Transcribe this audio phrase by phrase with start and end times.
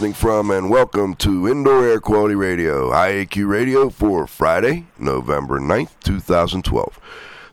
[0.00, 5.90] Listening from, and welcome to Indoor Air Quality Radio, IAQ Radio for Friday, November 9th,
[6.02, 6.98] 2012.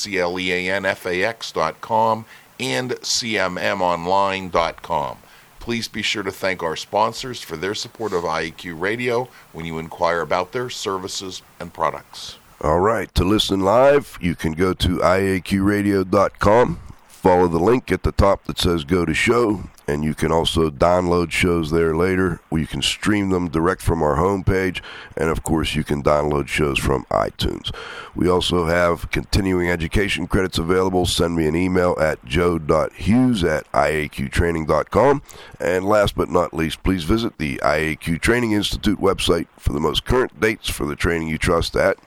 [2.61, 5.17] and cmmonline.com.
[5.61, 9.79] Please be sure to thank our sponsors for their support of IAQ Radio when you
[9.79, 12.37] inquire about their services and products.
[12.61, 18.13] All right, to listen live, you can go to iaqradio.com, follow the link at the
[18.13, 22.41] top that says go to show, and you can also download shows there later.
[22.51, 24.81] You can stream them direct from our homepage,
[25.17, 27.75] and of course, you can download shows from iTunes.
[28.15, 31.07] We also have continuing education credits available.
[31.07, 35.23] Send me an email at joe.hughes at iaqtraining.com.
[35.61, 40.05] And last but not least, please visit the IAQ Training Institute website for the most
[40.05, 41.99] current dates for the training you trust at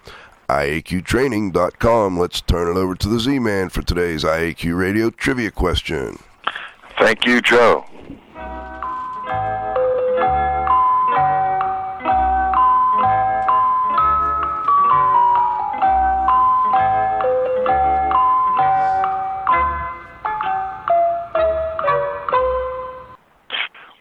[0.50, 2.18] IAQtraining.com.
[2.18, 6.20] Let's turn it over to the Z Man for today's IAQ Radio trivia question.
[6.98, 7.86] Thank you, Joe.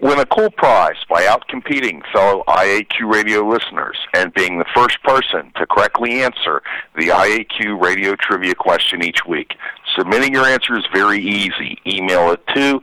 [0.01, 5.51] Win a cool prize by outcompeting fellow IAQ radio listeners and being the first person
[5.57, 6.63] to correctly answer
[6.97, 9.55] the IAQ radio trivia question each week.
[9.97, 11.79] Submitting your answer is very easy.
[11.87, 12.83] Email it to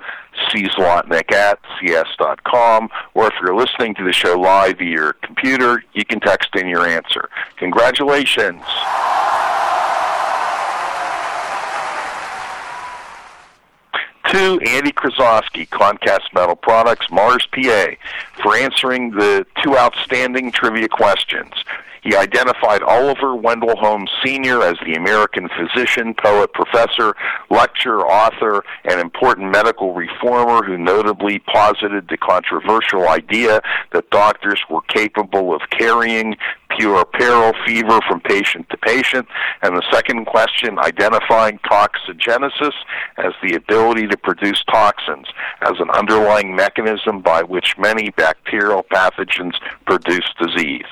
[0.50, 6.03] czlotnick at cs.com, or if you're listening to the show live via your computer, you
[6.03, 7.30] can text in your answer.
[7.57, 8.63] Congratulations!
[14.33, 17.88] To Andy Krasowski, Concast Metal Products, Mars, PA,
[18.41, 21.53] for answering the two outstanding trivia questions.
[22.03, 24.61] He identified Oliver Wendell Holmes Sr.
[24.61, 27.15] as the American physician, poet, professor,
[27.50, 33.61] lecturer, author, and important medical reformer who notably posited the controversial idea
[33.94, 36.35] that doctors were capable of carrying
[36.71, 39.27] puerperal fever from patient to patient.
[39.61, 42.73] And the second question, identifying toxigenesis
[43.17, 45.27] as the ability to produce toxins
[45.61, 49.53] as an underlying mechanism by which many bacterial pathogens
[49.85, 50.85] produce disease.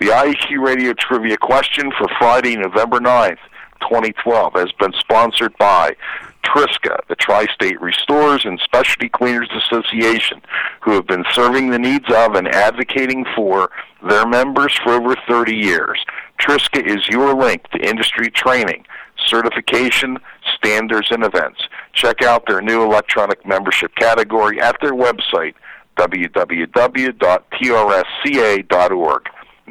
[0.00, 3.36] The IAQ Radio Trivia question for Friday, November 9th,
[3.82, 5.94] 2012 has been sponsored by
[6.42, 10.40] Triska, the Tri-State Restorers and Specialty Cleaners Association,
[10.80, 13.70] who have been serving the needs of and advocating for
[14.08, 16.02] their members for over 30 years.
[16.40, 18.86] Triska is your link to industry training,
[19.26, 20.16] certification,
[20.56, 21.60] standards, and events.
[21.92, 25.52] Check out their new electronic membership category at their website,
[25.98, 26.50] www.trsca.org.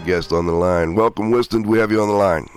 [0.08, 0.94] Guest on the line.
[0.94, 1.64] Welcome, Wystan.
[1.64, 2.48] Do we have you on the line?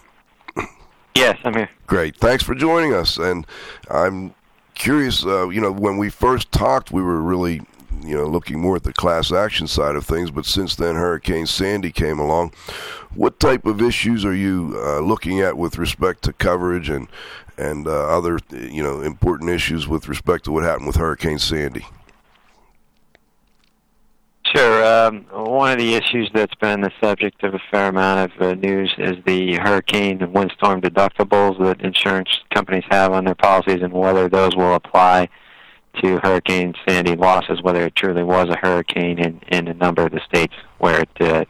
[1.16, 1.70] Yes, I'm here.
[1.86, 2.16] Great.
[2.16, 3.18] Thanks for joining us.
[3.18, 3.46] And
[3.90, 4.34] I'm
[4.74, 7.62] curious, uh, you know, when we first talked, we were really,
[8.02, 10.32] you know, looking more at the class action side of things.
[10.32, 12.54] But since then, Hurricane Sandy came along.
[13.14, 17.10] What type of issues are you uh, looking at with respect to coverage and
[17.58, 21.86] and uh, other, you know, important issues with respect to what happened with Hurricane Sandy?
[24.46, 24.84] Sure.
[24.84, 25.26] Um,
[25.62, 28.92] one of the issues that's been the subject of a fair amount of uh, news
[28.98, 34.28] is the hurricane and windstorm deductibles that insurance companies have on their policies and whether
[34.28, 35.30] those will apply
[36.02, 40.12] to Hurricane Sandy losses, whether it truly was a hurricane in, in a number of
[40.12, 41.46] the states where it uh,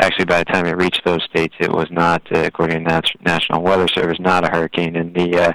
[0.00, 3.02] actually by the time it reached those states it was not, uh, according to the
[3.24, 4.96] National Weather Service, not a hurricane.
[4.96, 5.52] And the uh,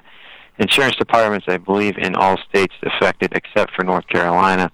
[0.57, 4.71] insurance departments, I believe, in all states affected except for North Carolina,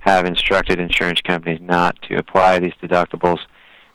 [0.00, 3.38] have instructed insurance companies not to apply these deductibles.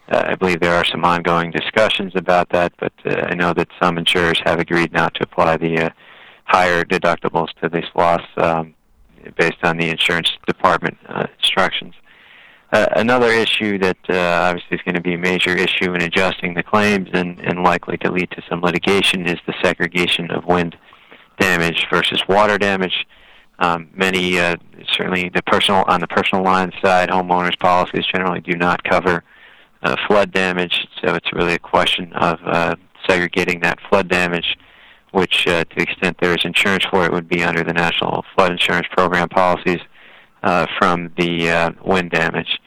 [0.09, 3.67] Uh, I believe there are some ongoing discussions about that, but uh, I know that
[3.81, 5.89] some insurers have agreed not to apply the uh,
[6.45, 8.75] higher deductibles to this loss um,
[9.37, 11.95] based on the insurance department uh, instructions.
[12.71, 16.53] Uh, another issue that uh, obviously is going to be a major issue in adjusting
[16.53, 20.75] the claims and, and likely to lead to some litigation is the segregation of wind
[21.39, 23.05] damage versus water damage.
[23.59, 24.57] Um, many, uh,
[24.91, 29.23] certainly the personal on the personal line side, homeowners policies generally do not cover
[29.83, 32.75] uh, flood damage, so it's really a question of uh,
[33.07, 34.57] segregating that flood damage,
[35.11, 38.25] which, uh, to the extent there is insurance for it, would be under the National
[38.35, 39.79] Flood Insurance Program policies
[40.43, 42.59] uh, from the uh, wind damage.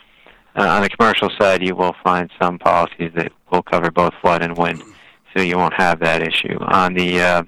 [0.56, 4.42] Uh, on the commercial side, you will find some policies that will cover both flood
[4.42, 4.82] and wind,
[5.36, 6.58] so you won't have that issue.
[6.60, 7.42] On the uh,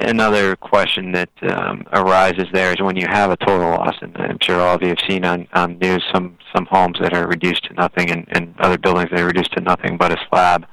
[0.00, 4.38] another question that um, arises there is when you have a total loss, and I'm
[4.42, 7.64] sure all of you have seen on, on news some, some homes that are reduced
[7.64, 10.66] to nothing and, and other buildings that are reduced to nothing but a slab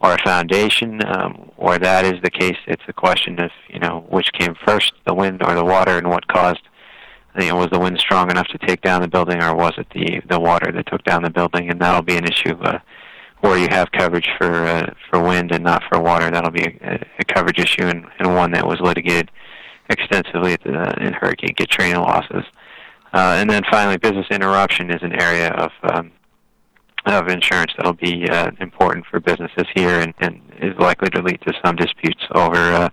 [0.00, 1.00] or a foundation.
[1.06, 4.92] Um, where that is the case, it's a question of you know which came first,
[5.06, 6.62] the wind or the water, and what caused.
[7.38, 9.86] You know, was the wind strong enough to take down the building, or was it
[9.94, 11.70] the the water that took down the building?
[11.70, 12.56] And that'll be an issue.
[12.62, 12.78] Uh,
[13.48, 16.30] where you have coverage for uh, for wind and not for water.
[16.30, 19.30] That'll be a, a coverage issue and, and one that was litigated
[19.88, 22.44] extensively at the, in Hurricane Katrina losses.
[23.12, 26.12] Uh, and then finally, business interruption is an area of um,
[27.06, 31.40] of insurance that'll be uh, important for businesses here and, and is likely to lead
[31.46, 32.88] to some disputes over, uh,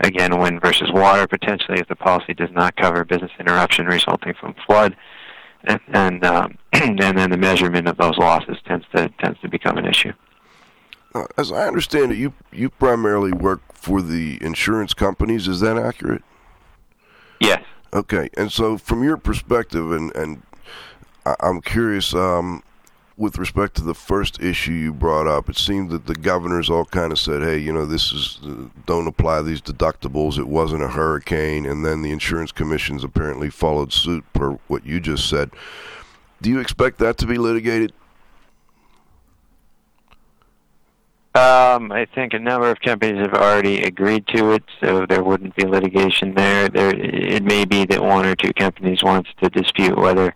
[0.00, 4.54] again, wind versus water potentially if the policy does not cover business interruption resulting from
[4.66, 4.94] flood.
[5.64, 9.76] And and, um, and then the measurement of those losses tends to tends to become
[9.78, 10.12] an issue.
[11.36, 15.48] As I understand it, you you primarily work for the insurance companies.
[15.48, 16.22] Is that accurate?
[17.40, 17.62] Yes.
[17.92, 20.42] Okay, and so from your perspective, and and
[21.26, 22.62] I- I'm curious, um,
[23.20, 26.86] with respect to the first issue you brought up, it seemed that the governors all
[26.86, 30.38] kind of said, "Hey, you know, this is uh, don't apply these deductibles.
[30.38, 35.00] It wasn't a hurricane," and then the insurance commissions apparently followed suit per what you
[35.00, 35.50] just said.
[36.40, 37.92] Do you expect that to be litigated?
[41.34, 45.54] Um, I think a number of companies have already agreed to it, so there wouldn't
[45.56, 46.70] be litigation there.
[46.70, 50.34] There, it may be that one or two companies wants to dispute whether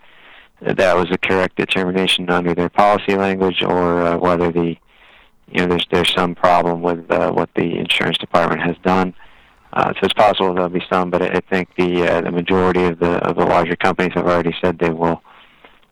[0.65, 4.77] that was a correct determination under their policy language, or uh, whether the,
[5.49, 9.15] you know, there's there's some problem with uh, what the insurance department has done.
[9.73, 12.85] Uh, so it's possible there'll be some, but I I think the uh, the majority
[12.85, 15.23] of the of the larger companies have already said they will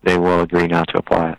[0.02, 1.38] they will agree not to apply it.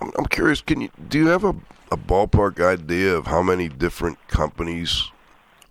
[0.00, 0.60] I'm, I'm curious.
[0.60, 1.54] Can you do you have a,
[1.90, 5.10] a ballpark idea of how many different companies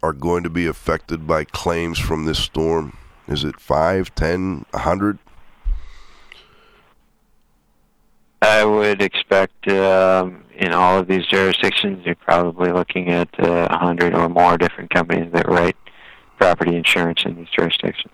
[0.02, 2.98] are going to be affected by claims from this storm?
[3.28, 5.20] Is it five, ten, a hundred?
[8.42, 13.78] I would expect um, in all of these jurisdictions, you're probably looking at uh, a
[13.78, 15.76] hundred or more different companies that write
[16.38, 18.14] property insurance in these jurisdictions.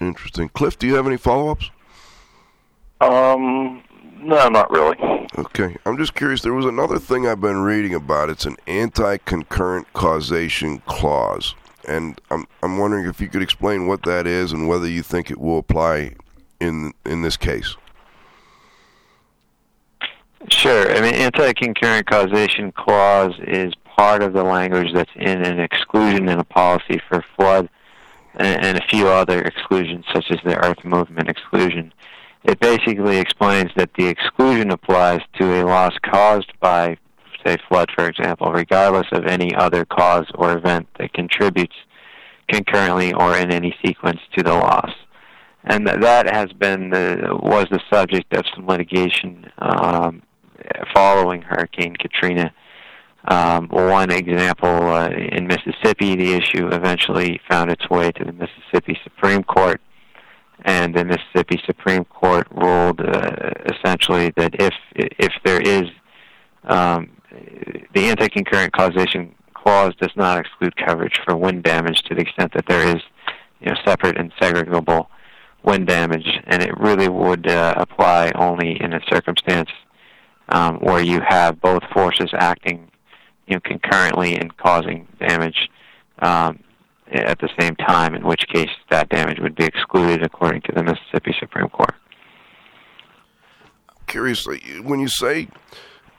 [0.00, 0.48] Interesting.
[0.50, 1.70] Cliff, do you have any follow-ups?
[3.00, 3.82] Um,
[4.18, 4.96] no, not really.
[5.38, 6.42] Okay, I'm just curious.
[6.42, 8.30] There was another thing I've been reading about.
[8.30, 11.54] It's an anti-concurrent causation clause,
[11.88, 15.30] and I'm I'm wondering if you could explain what that is and whether you think
[15.30, 16.14] it will apply
[16.60, 17.76] in in this case.
[20.50, 20.90] Sure.
[20.90, 26.38] I mean, anti-concurrent causation clause is part of the language that's in an exclusion in
[26.38, 27.68] a policy for flood
[28.34, 31.92] and, and a few other exclusions, such as the earth movement exclusion.
[32.44, 36.96] It basically explains that the exclusion applies to a loss caused by,
[37.44, 41.74] say, flood, for example, regardless of any other cause or event that contributes
[42.48, 44.92] concurrently or in any sequence to the loss
[45.66, 50.22] and th- that has been the was the subject of some litigation um,
[50.94, 52.52] following Hurricane Katrina.
[53.28, 58.98] Um, one example uh, in Mississippi, the issue eventually found its way to the Mississippi
[59.02, 59.80] Supreme Court,
[60.64, 65.90] and the Mississippi Supreme Court ruled uh, essentially that if if there is
[66.64, 67.10] um,
[67.94, 72.66] the anti-concurrent causation clause does not exclude coverage for wind damage to the extent that
[72.68, 73.02] there is
[73.60, 75.06] you know separate and segregable
[75.64, 79.70] wind damage, and it really would uh, apply only in a circumstance
[80.48, 82.90] um, where you have both forces acting,
[83.46, 85.68] you know, concurrently and causing damage
[86.20, 86.58] um,
[87.10, 88.14] at the same time.
[88.14, 91.94] In which case, that damage would be excluded according to the Mississippi Supreme Court.
[94.06, 95.48] Curiously, when you say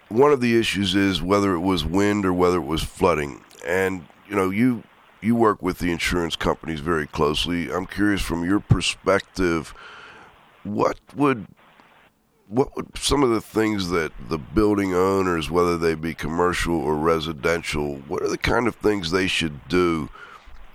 [0.09, 4.05] one of the issues is whether it was wind or whether it was flooding, and
[4.27, 4.83] you know you
[5.21, 7.71] you work with the insurance companies very closely.
[7.71, 9.73] I'm curious from your perspective,
[10.63, 11.47] what would
[12.47, 16.95] what would some of the things that the building owners, whether they be commercial or
[16.95, 20.09] residential, what are the kind of things they should do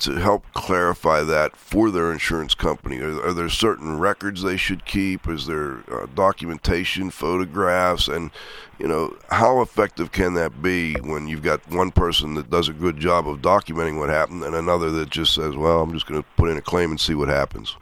[0.00, 2.99] to help clarify that for their insurance company?
[2.99, 5.29] Are, are there certain records they should keep?
[5.29, 8.31] Is there uh, documentation, photographs, and
[8.79, 12.75] you know how effective can that be when you've got one person that does a
[12.75, 16.21] good job of documenting what happened and another that just says, "Well, I'm just going
[16.21, 17.76] to put in a claim and see what happens."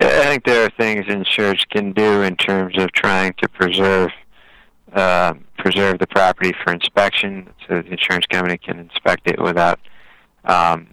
[0.00, 4.10] I think there are things insurers can do in terms of trying to preserve
[4.92, 9.80] uh, preserve the property for inspection, so the insurance company can inspect it without
[10.44, 10.86] um,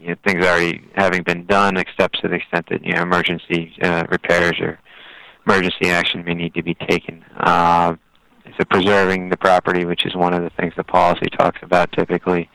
[0.00, 3.74] you know, things already having been done, except to the extent that you know emergency
[3.82, 4.78] uh, repairs or
[5.46, 7.24] emergency action may need to be taken.
[7.36, 7.96] Uh,
[8.56, 12.48] so preserving the property, which is one of the things the policy talks about typically,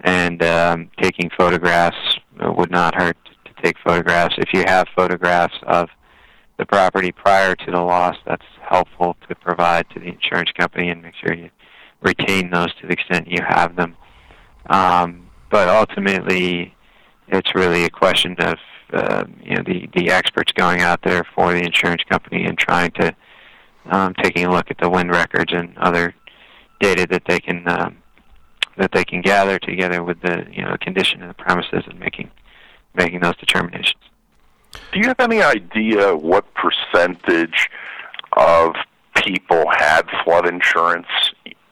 [0.00, 3.16] and um, taking photographs would not hurt
[3.64, 4.34] take photographs.
[4.38, 5.88] If you have photographs of
[6.58, 11.02] the property prior to the loss, that's helpful to provide to the insurance company and
[11.02, 11.50] make sure you
[12.02, 13.96] retain those to the extent you have them.
[14.68, 16.74] Um, but ultimately,
[17.28, 18.58] it's really a question of
[18.92, 22.90] uh, you know the the experts going out there for the insurance company and trying
[22.92, 23.14] to
[23.86, 26.14] um, taking a look at the wind records and other
[26.80, 27.96] data that they can um,
[28.76, 32.30] that they can gather together with the you know condition of the premises and making
[32.94, 34.00] making those determinations.
[34.92, 37.68] Do you have any idea what percentage
[38.36, 38.74] of
[39.16, 41.06] people had flood insurance?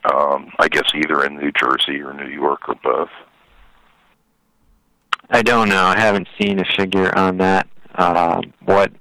[0.04, 3.10] Um, I guess either in New Jersey or New York or both.
[5.30, 5.84] I don't know.
[5.84, 7.68] I haven't seen a figure on that.
[7.94, 8.92] Uh, what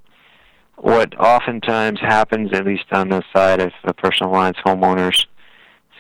[0.78, 5.26] what oftentimes happens, at least on the side of the personal lines homeowners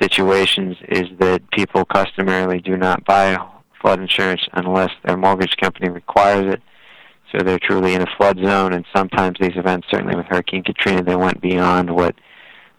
[0.01, 3.37] situations, is that people customarily do not buy
[3.81, 6.61] flood insurance unless their mortgage company requires it.
[7.31, 11.01] So they're truly in a flood zone, and sometimes these events, certainly with Hurricane Katrina,
[11.01, 12.15] they went beyond what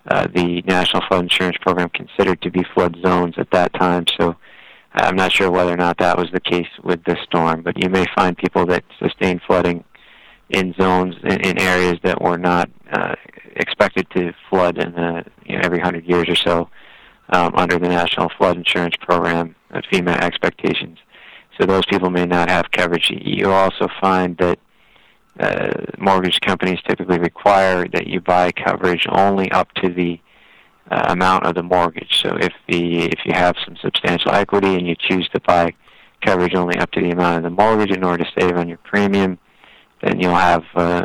[0.09, 4.04] uh, the National Flood Insurance Program considered to be flood zones at that time.
[4.21, 4.37] So
[4.94, 7.88] I'm not sure whether or not that was the case with this storm, but you
[7.88, 9.85] may find people that sustain flooding
[10.50, 13.14] in zones in, in areas that were not uh,
[13.56, 16.68] expected to flood in uh, you know, every hundred years or so
[17.31, 20.99] um, under the National Flood Insurance Program, uh, FEMA expectations.
[21.59, 23.11] So those people may not have coverage.
[23.11, 24.59] You also find that
[25.38, 30.21] uh, mortgage companies typically require that you buy coverage only up to the
[30.91, 32.21] uh, amount of the mortgage.
[32.21, 35.75] So if the if you have some substantial equity and you choose to buy
[36.23, 38.79] coverage only up to the amount of the mortgage in order to save on your
[38.79, 39.38] premium,
[40.02, 41.05] then you'll have uh,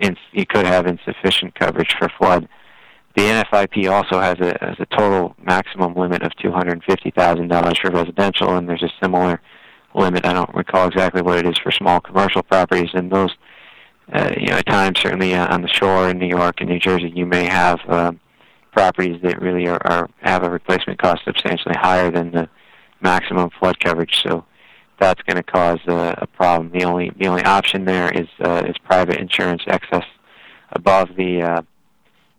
[0.00, 2.48] ins- you could have insufficient coverage for flood.
[3.16, 7.48] The NFIP also has a has a total maximum limit of two hundred fifty thousand
[7.48, 9.40] dollars for residential, and there's a similar
[9.94, 10.24] limit.
[10.24, 13.34] I don't recall exactly what it is for small commercial properties, and those.
[14.12, 16.78] Uh, you know, at times, certainly uh, on the shore in New York and New
[16.78, 18.12] Jersey, you may have uh,
[18.72, 22.48] properties that really are, are have a replacement cost substantially higher than the
[23.00, 24.20] maximum flood coverage.
[24.22, 24.44] So
[24.98, 26.70] that's going to cause a, a problem.
[26.72, 30.04] The only the only option there is uh, is private insurance excess
[30.72, 31.62] above the uh,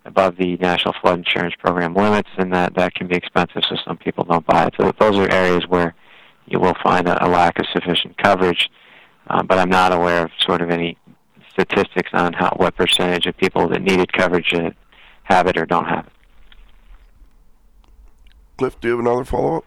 [0.05, 3.63] above the National Flood Insurance Program limits, and that that can be expensive.
[3.67, 4.74] So some people don't buy it.
[4.79, 5.95] So those are areas where
[6.45, 8.69] you will find a, a lack of sufficient coverage.
[9.29, 10.98] Uh, but I'm not aware of sort of any
[11.50, 14.72] statistics on how what percentage of people that needed coverage uh,
[15.24, 16.13] have it or don't have it.
[18.57, 19.65] Cliff, do you have another follow up?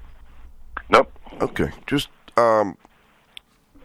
[0.89, 1.13] Nope.
[1.41, 2.77] Okay, just um,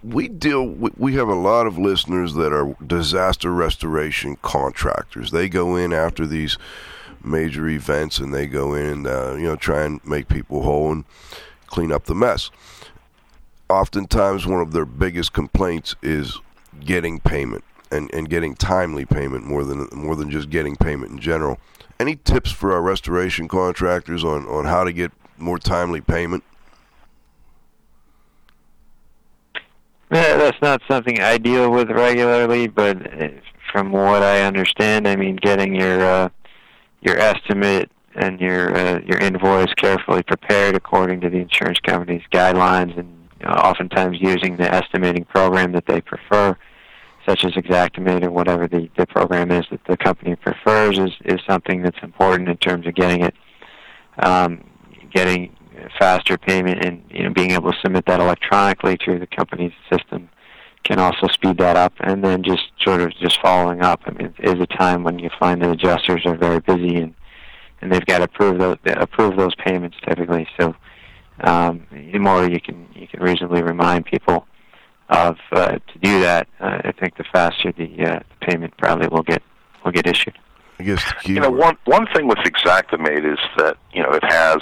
[0.03, 0.65] we deal.
[0.65, 5.31] We, have a lot of listeners that are disaster restoration contractors.
[5.31, 6.57] They go in after these
[7.23, 10.91] major events, and they go in and uh, you know try and make people whole
[10.91, 11.05] and
[11.67, 12.49] clean up the mess.
[13.69, 16.39] Oftentimes, one of their biggest complaints is
[16.83, 21.19] getting payment and, and getting timely payment more than more than just getting payment in
[21.19, 21.59] general.
[21.99, 26.43] Any tips for our restoration contractors on, on how to get more timely payment?
[30.11, 33.29] That's not something I deal with regularly, but uh,
[33.71, 36.29] from what I understand, I mean, getting your uh,
[37.01, 42.97] your estimate and your uh, your invoice carefully prepared according to the insurance company's guidelines,
[42.99, 43.07] and
[43.39, 46.57] you know, oftentimes using the estimating program that they prefer,
[47.25, 51.39] such as Xactimate or whatever the, the program is that the company prefers, is is
[51.49, 53.35] something that's important in terms of getting it
[54.19, 54.61] um,
[55.13, 55.55] getting
[55.99, 60.29] faster payment and you know being able to submit that electronically through the company's system
[60.83, 61.93] can also speed that up.
[61.99, 65.19] And then just sort of just following up i mean it is a time when
[65.19, 67.13] you find that adjusters are very busy and
[67.81, 70.47] and they've got to approve those approve those payments typically.
[70.59, 70.75] So
[71.41, 74.45] um, the more you can you can reasonably remind people
[75.09, 79.09] of uh, to do that uh, i think the faster the, uh, the payment probably
[79.09, 79.41] will get
[79.83, 80.37] will get issued.
[80.79, 84.59] I guess You know, one one thing with Xactimate is that you know it has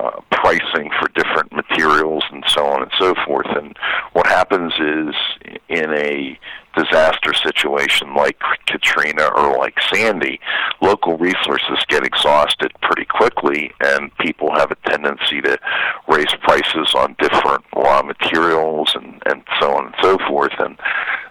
[0.00, 3.50] uh, pricing for different materials and so on and so forth.
[3.60, 3.76] And
[4.14, 5.14] what happens is
[5.68, 6.38] in a
[6.76, 10.40] disaster situation like Katrina or like Sandy,
[10.80, 15.58] local resources get exhausted pretty quickly, and people have a tendency to
[16.08, 20.52] raise prices on different raw materials and, and so on and so forth.
[20.58, 20.78] And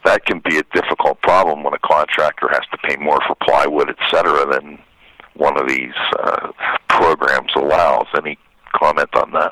[0.03, 3.89] that can be a difficult problem when a contractor has to pay more for plywood,
[3.89, 4.79] et cetera, than
[5.35, 6.51] one of these uh,
[6.89, 8.07] programs allows.
[8.15, 8.37] Any
[8.73, 9.51] comment on that?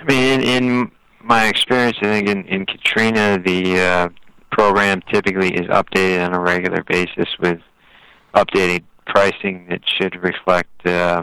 [0.00, 0.90] I mean, in, in
[1.22, 4.08] my experience, I think in, in Katrina, the uh,
[4.50, 7.60] program typically is updated on a regular basis with
[8.34, 11.22] updated pricing that should reflect, uh,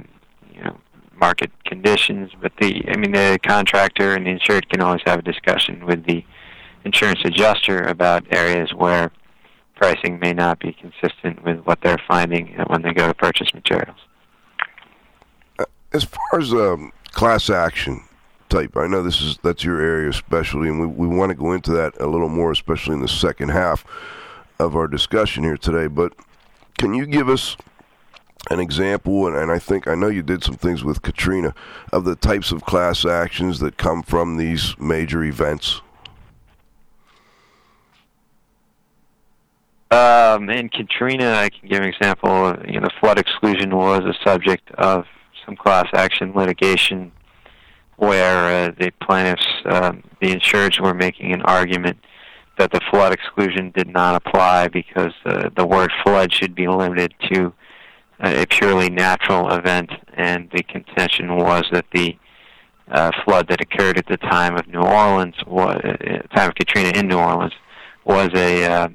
[0.53, 0.77] you know,
[1.15, 2.31] market conditions.
[2.41, 6.05] But the, I mean, the contractor and the insured can always have a discussion with
[6.05, 6.23] the
[6.85, 9.11] insurance adjuster about areas where
[9.75, 13.97] pricing may not be consistent with what they're finding when they go to purchase materials.
[15.91, 18.03] As far as um, class action
[18.49, 21.35] type, I know this is that's your area of specialty, and we, we want to
[21.35, 23.85] go into that a little more, especially in the second half
[24.59, 25.87] of our discussion here today.
[25.87, 26.13] But
[26.77, 27.57] can you give us
[28.49, 29.27] an example?
[29.27, 31.53] And, and I think I know you did some things with Katrina
[31.91, 35.81] of the types of class actions that come from these major events.
[39.91, 42.55] Um, in Katrina, I can give an example.
[42.67, 45.05] You know, flood exclusion was a subject of
[45.45, 47.11] some class action litigation
[47.97, 51.97] where uh, the plaintiffs, um, the insureds, were making an argument
[52.57, 57.13] that the flood exclusion did not apply because uh, the word flood should be limited
[57.31, 57.53] to
[58.21, 62.17] a purely natural event, and the contention was that the
[62.91, 66.97] uh, flood that occurred at the time of New Orleans, was, uh, time of Katrina
[66.97, 67.53] in New Orleans,
[68.03, 68.89] was a uh,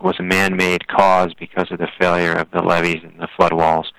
[0.00, 3.92] was a man-made cause because of the failure of the levees and the flood walls.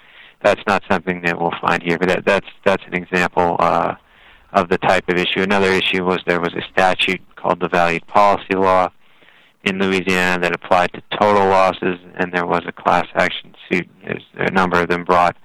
[0.44, 3.96] That's not something that we'll find here, but that, that's that's an example uh,
[4.52, 5.42] of the type of issue.
[5.42, 8.90] Another issue was there was a statute called the Valued Policy Law
[9.64, 13.88] in Louisiana that applied to total losses, and there was a class action suit.
[14.04, 15.38] There's a number of them brought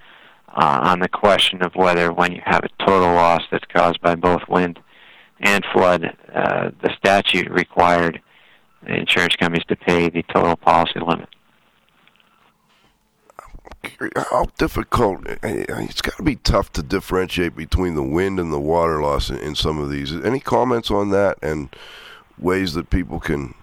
[0.48, 4.16] uh, on the question of whether, when you have a total loss that's caused by
[4.16, 4.80] both wind
[5.40, 8.20] and flood, uh, the statute required
[8.86, 11.28] insurance companies to pay the total policy limit.
[14.16, 15.20] How difficult?
[15.42, 19.38] It's got to be tough to differentiate between the wind and the water loss in,
[19.38, 20.12] in some of these.
[20.12, 21.74] Any comments on that and
[22.38, 23.54] ways that people can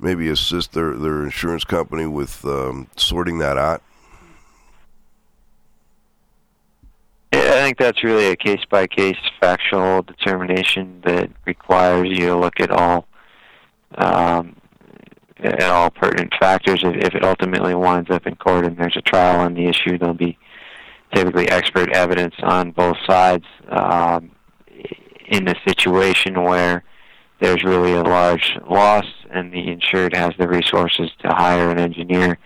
[0.00, 3.82] maybe assist their, their insurance company with um, sorting that out?
[7.32, 12.60] I think that's really a case by case factual determination that requires you to look
[12.60, 13.06] at all
[13.94, 14.56] um,
[15.44, 16.80] at all pertinent factors.
[16.82, 19.98] If, if it ultimately winds up in court and there's a trial on the issue,
[19.98, 20.38] there'll be
[21.14, 23.44] typically expert evidence on both sides.
[23.68, 24.30] Um,
[25.26, 26.84] in a situation where
[27.40, 32.38] there's really a large loss and the insured has the resources to hire an engineer,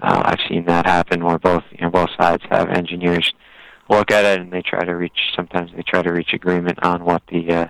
[0.00, 3.32] uh, I've seen that happen where both you know both sides have engineers
[3.88, 5.32] look at it and they try to reach.
[5.36, 7.66] Sometimes they try to reach agreement on what the uh,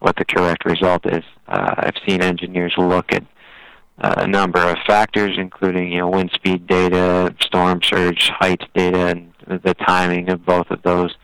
[0.00, 1.24] what the correct result is.
[1.48, 3.24] Uh, I've seen engineers look at
[3.98, 9.32] a number of factors, including you know wind speed data, storm surge height data, and
[9.62, 11.14] the timing of both of those.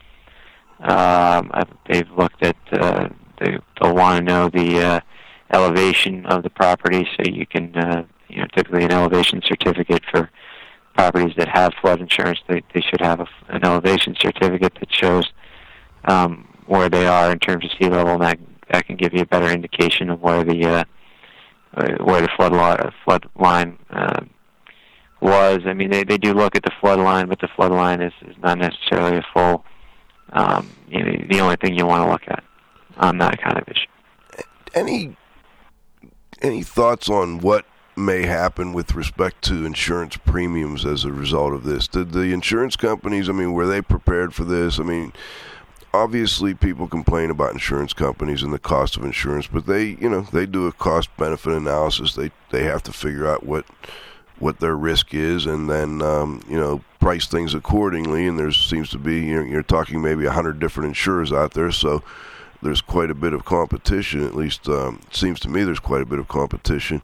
[0.80, 1.50] Um,
[1.88, 5.00] they've looked at uh, they, they'll want to know the uh,
[5.52, 10.30] elevation of the property, so you can uh, you know typically an elevation certificate for
[10.94, 12.38] properties that have flood insurance.
[12.48, 15.30] They they should have a, an elevation certificate that shows
[16.04, 18.38] um, where they are in terms of sea level, and that
[18.70, 20.84] that can give you a better indication of where the uh,
[21.72, 24.24] where the flood line, flood line uh,
[25.20, 25.60] was.
[25.66, 28.12] I mean, they they do look at the flood line, but the flood line is,
[28.26, 29.64] is not necessarily a full.
[30.32, 32.44] Um, you know, the only thing you want to look at
[32.98, 34.44] on that kind of issue.
[34.74, 35.16] Any
[36.40, 41.64] any thoughts on what may happen with respect to insurance premiums as a result of
[41.64, 41.86] this?
[41.88, 43.28] Did the insurance companies?
[43.28, 44.78] I mean, were they prepared for this?
[44.78, 45.12] I mean
[45.92, 50.22] obviously people complain about insurance companies and the cost of insurance, but they, you know,
[50.32, 52.14] they do a cost benefit analysis.
[52.14, 53.64] They they have to figure out what
[54.38, 58.26] what their risk is, and then um, you know price things accordingly.
[58.26, 61.54] And there seems to be you know, you're talking maybe a hundred different insurers out
[61.54, 62.02] there, so
[62.62, 64.24] there's quite a bit of competition.
[64.24, 67.02] At least um, seems to me there's quite a bit of competition.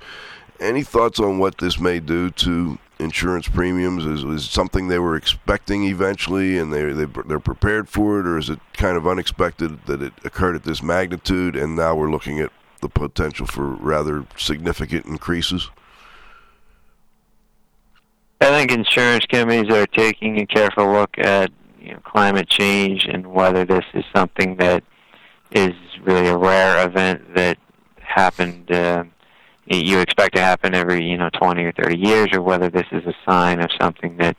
[0.59, 4.05] Any thoughts on what this may do to insurance premiums?
[4.05, 8.39] Is, is something they were expecting eventually, and they, they they're prepared for it, or
[8.39, 12.41] is it kind of unexpected that it occurred at this magnitude, and now we're looking
[12.41, 15.71] at the potential for rather significant increases?
[18.41, 23.27] I think insurance companies are taking a careful look at you know, climate change and
[23.27, 24.85] whether this is something that
[25.53, 27.59] is really a rare event that
[27.99, 28.71] happened.
[28.71, 29.05] Uh,
[29.67, 33.05] you expect to happen every you know 20 or 30 years, or whether this is
[33.07, 34.37] a sign of something that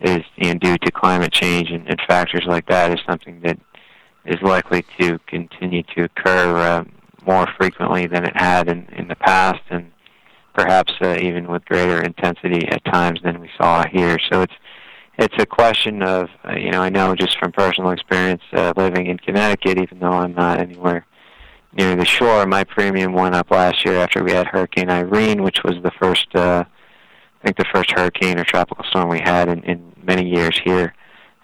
[0.00, 3.58] is you know, due to climate change and, and factors like that is something that
[4.24, 6.84] is likely to continue to occur uh,
[7.26, 9.90] more frequently than it had in, in the past, and
[10.54, 14.18] perhaps uh, even with greater intensity at times than we saw here.
[14.30, 14.54] So it's
[15.16, 19.06] it's a question of uh, you know I know just from personal experience uh, living
[19.06, 21.06] in Connecticut, even though I'm not anywhere
[21.76, 25.62] near the shore, my premium went up last year after we had Hurricane Irene, which
[25.64, 29.62] was the first, uh, I think, the first hurricane or tropical storm we had in,
[29.64, 30.94] in many years here,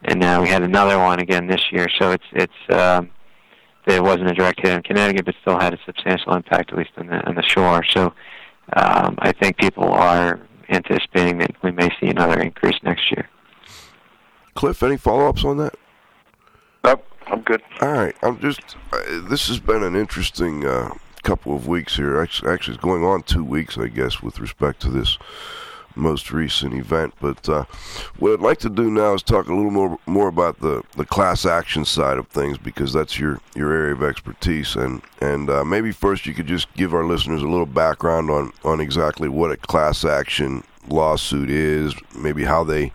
[0.04, 1.88] and now we had another one again this year.
[1.98, 3.10] So it's it's um,
[3.86, 6.90] it wasn't a direct hit on Connecticut, but still had a substantial impact, at least
[6.96, 7.84] on the on the shore.
[7.84, 8.12] So
[8.74, 13.28] um, I think people are anticipating that we may see another increase next year.
[14.54, 15.74] Cliff, any follow-ups on that?
[17.50, 17.62] Good.
[17.80, 18.14] All right.
[18.22, 18.60] I'm just.
[18.92, 22.20] Uh, this has been an interesting uh, couple of weeks here.
[22.20, 25.18] Actually, actually, it's going on two weeks, I guess, with respect to this
[25.96, 27.12] most recent event.
[27.20, 27.64] But uh,
[28.20, 31.04] what I'd like to do now is talk a little more more about the, the
[31.04, 34.76] class action side of things because that's your, your area of expertise.
[34.76, 38.52] And and uh, maybe first you could just give our listeners a little background on,
[38.62, 42.92] on exactly what a class action lawsuit is, maybe how they,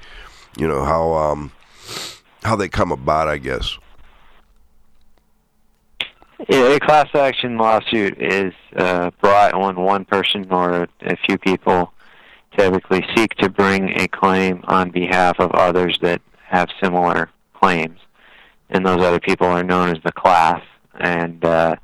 [0.57, 1.51] you know, how um,
[2.45, 3.77] how they come about, I guess.
[6.39, 11.93] A class action lawsuit is uh, brought when one person or a few people
[12.57, 17.99] typically seek to bring a claim on behalf of others that have similar claims.
[18.69, 20.61] And those other people are known as the class.
[20.99, 21.77] And uh,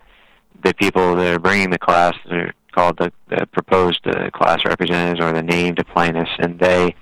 [0.64, 5.22] the people that are bringing the class are called the, the proposed uh, class representatives
[5.22, 6.32] or the named plaintiffs.
[6.40, 6.96] And they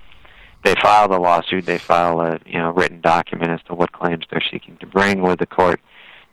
[0.62, 1.66] they file the lawsuit.
[1.66, 5.22] They file a you know written document as to what claims they're seeking to bring
[5.22, 5.80] with the court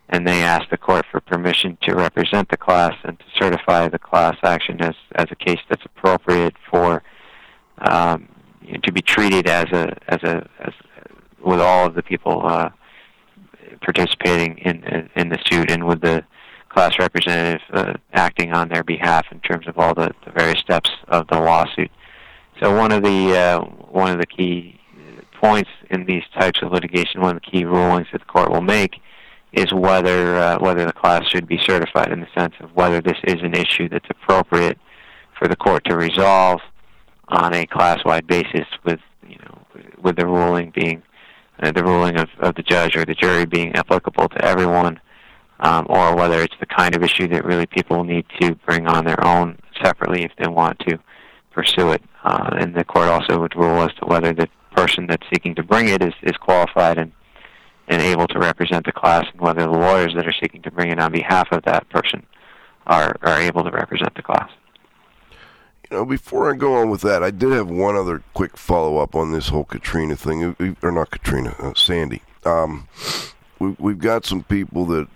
[0.10, 4.00] and they ask the court for permission to represent the class and to certify the
[4.00, 7.04] class action as as a case that's appropriate for
[7.80, 8.28] um,
[8.84, 10.74] to be treated as a as a as
[11.44, 12.70] with all of the people uh,
[13.82, 16.24] participating in, in in the suit and with the
[16.70, 20.92] class representative uh, acting on their behalf in terms of all the, the various steps
[21.08, 21.90] of the lawsuit.
[22.60, 24.80] So one of the uh, one of the key
[25.40, 28.62] points in these types of litigation, one of the key rulings that the court will
[28.62, 29.00] make,
[29.58, 33.18] is whether uh, whether the class should be certified in the sense of whether this
[33.24, 34.78] is an issue that's appropriate
[35.38, 36.60] for the court to resolve
[37.30, 39.62] on a class-wide basis, with you know
[40.02, 41.02] with the ruling being
[41.62, 45.00] uh, the ruling of, of the judge or the jury being applicable to everyone,
[45.60, 49.06] um, or whether it's the kind of issue that really people need to bring on
[49.06, 51.00] their own separately if they want to
[51.52, 52.04] pursue it.
[52.24, 55.64] Uh, and the court also would rule as to whether the person that's seeking to
[55.64, 57.12] bring it is, is qualified and
[57.88, 60.92] and able to represent the class, and whether the lawyers that are seeking to bring
[60.92, 62.26] it on behalf of that person
[62.86, 64.50] are are able to represent the class.
[65.90, 68.98] You know, before I go on with that, I did have one other quick follow
[68.98, 72.22] up on this whole Katrina thing, or not Katrina, uh, Sandy.
[72.44, 72.90] Um,
[73.60, 75.08] we, we've got some people that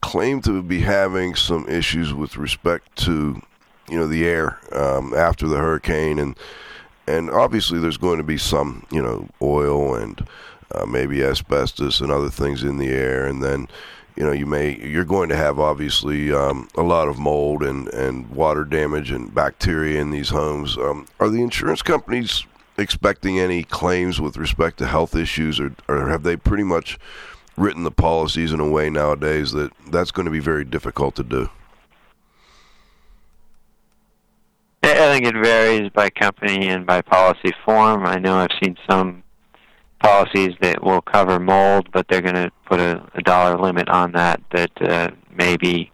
[0.00, 3.42] claim to be having some issues with respect to,
[3.88, 6.36] you know, the air um, after the hurricane, and
[7.08, 10.26] and obviously there's going to be some, you know, oil and
[10.74, 13.68] uh, maybe asbestos and other things in the air, and then
[14.16, 17.88] you know you may you're going to have obviously um, a lot of mold and
[17.88, 20.76] and water damage and bacteria in these homes.
[20.76, 22.46] Um, are the insurance companies
[22.78, 26.98] expecting any claims with respect to health issues, or, or have they pretty much
[27.56, 31.22] written the policies in a way nowadays that that's going to be very difficult to
[31.22, 31.50] do?
[34.84, 38.04] I think it varies by company and by policy form.
[38.04, 39.21] I know I've seen some
[40.02, 44.12] policies that will cover mold, but they're going to put a, a dollar limit on
[44.12, 45.90] that that uh, may be,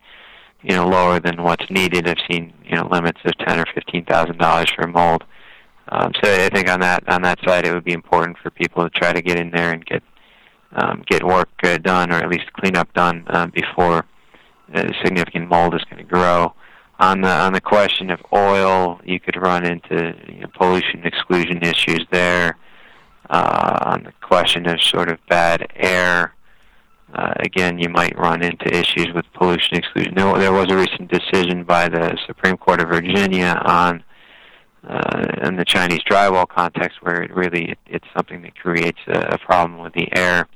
[0.63, 2.09] you know, lower than what's needed.
[2.09, 5.25] I've seen you know limits of ten or fifteen thousand dollars for mold.
[5.91, 8.83] Um, so I think on that on that side, it would be important for people
[8.83, 10.03] to try to get in there and get
[10.73, 14.05] um, get work uh, done, or at least cleanup done uh, before
[14.75, 16.55] uh, significant mold is going to grow.
[16.99, 21.63] On the on the question of oil, you could run into you know, pollution exclusion
[21.63, 22.57] issues there
[23.31, 26.35] uh, on the question of sort of bad air.
[27.15, 30.15] Uh, again, you might run into issues with pollution exclusion.
[30.15, 34.05] There, there was a recent decision by the Supreme Court of Virginia on
[34.87, 39.35] uh, in the Chinese drywall context, where it really it, it's something that creates a,
[39.35, 40.47] a problem with the air,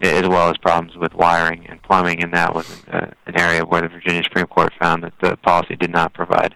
[0.00, 2.22] as well as problems with wiring and plumbing.
[2.22, 5.76] And that was uh, an area where the Virginia Supreme Court found that the policy
[5.76, 6.54] did not provide,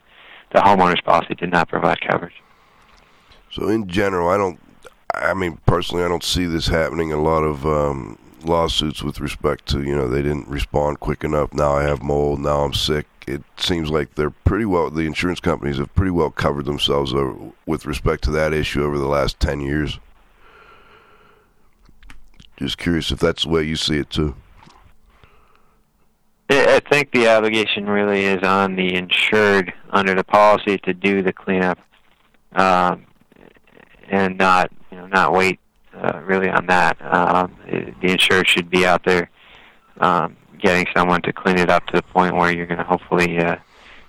[0.53, 2.35] the homeowner's policy did not provide coverage.
[3.51, 4.59] So in general, I don't
[5.21, 7.13] I mean, personally, I don't see this happening.
[7.13, 11.53] A lot of um, lawsuits with respect to, you know, they didn't respond quick enough.
[11.53, 12.41] Now I have mold.
[12.41, 13.07] Now I'm sick.
[13.27, 17.53] It seems like they're pretty well, the insurance companies have pretty well covered themselves over,
[17.65, 19.99] with respect to that issue over the last 10 years.
[22.59, 24.37] Just curious if that's the way you see it, too.
[26.51, 31.33] I think the obligation really is on the insured under the policy to do the
[31.33, 31.79] cleanup.
[32.53, 33.07] Um,
[34.09, 35.59] and not you know not wait
[35.93, 36.97] uh, really on that.
[37.03, 37.57] Um,
[38.01, 39.29] the insurer should be out there
[39.99, 43.39] um, getting someone to clean it up to the point where you're going to hopefully
[43.39, 43.57] uh,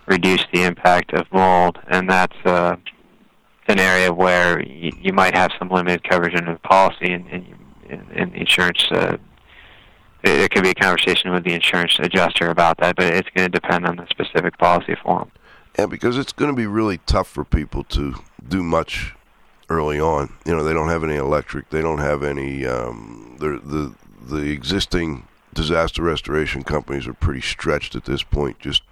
[0.06, 2.76] reduce the impact of mold, and that's uh,
[3.68, 8.06] an area where y- you might have some limited coverage under the policy, and, and,
[8.14, 8.86] and insurance.
[8.92, 9.18] Uh,
[10.24, 13.60] it could be a conversation with the insurance adjuster about that, but it's going to
[13.60, 15.32] depend on the specific policy form.
[15.76, 18.16] And because it's going to be really tough for people to
[18.48, 19.15] do much
[19.70, 20.34] early on.
[20.46, 21.70] You know, they don't have any electric.
[21.70, 22.66] They don't have any.
[22.66, 23.94] Um, the
[24.28, 28.84] the existing disaster restoration companies are pretty stretched at this point, just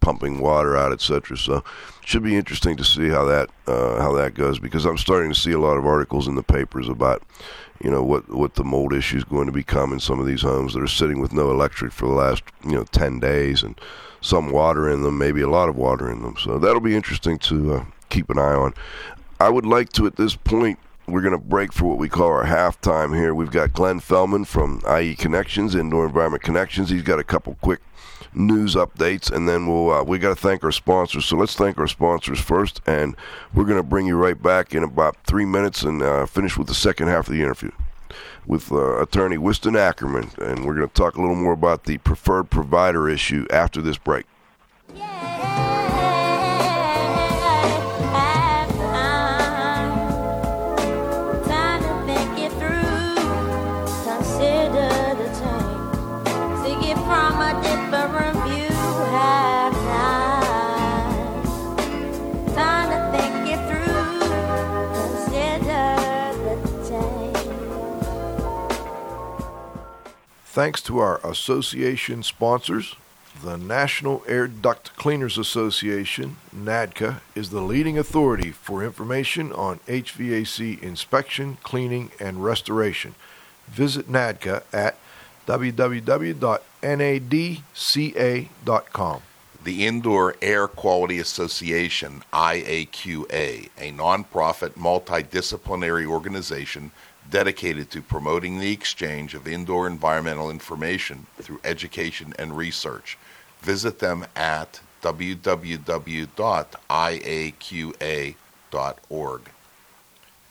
[0.00, 1.36] pumping water out, etc.
[1.36, 1.64] So,
[2.04, 5.38] should be interesting to see how that uh, how that goes because I'm starting to
[5.38, 7.22] see a lot of articles in the papers about
[7.82, 10.42] you know what what the mold issue is going to become in some of these
[10.42, 13.80] homes that are sitting with no electric for the last you know 10 days and
[14.20, 16.34] some water in them, maybe a lot of water in them.
[16.38, 18.74] So that'll be interesting to uh, keep an eye on.
[19.40, 22.28] I would like to at this point we're going to break for what we call
[22.28, 23.34] our halftime here.
[23.34, 26.90] We've got Glenn Fellman from IE Connections, Indoor Environment Connections.
[26.90, 27.80] He's got a couple quick
[28.34, 31.24] news updates, and then we'll uh, we got to thank our sponsors.
[31.24, 33.16] So let's thank our sponsors first, and
[33.54, 36.66] we're going to bring you right back in about three minutes and uh, finish with
[36.66, 37.70] the second half of the interview
[38.46, 41.98] with uh, attorney Wystan Ackerman, and we're going to talk a little more about the
[41.98, 44.26] preferred provider issue after this break.
[70.58, 72.96] Thanks to our association sponsors,
[73.44, 80.82] the National Air Duct Cleaners Association, NADCA, is the leading authority for information on HVAC
[80.82, 83.14] inspection, cleaning, and restoration.
[83.68, 84.98] Visit NADCA at
[85.46, 86.02] www.nadca.com.
[89.62, 96.90] The Indoor Air Quality Association, IAQA, a nonprofit multidisciplinary organization
[97.30, 103.18] dedicated to promoting the exchange of indoor environmental information through education and research.
[103.60, 105.50] Visit them at www.iaqa.org.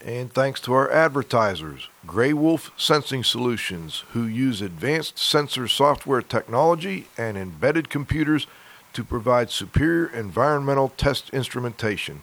[0.06, 7.08] And thanks to our advertisers, Grey Wolf Sensing Solutions, who use advanced sensor software technology
[7.18, 8.46] and embedded computers
[8.94, 12.22] to provide superior environmental test instrumentation.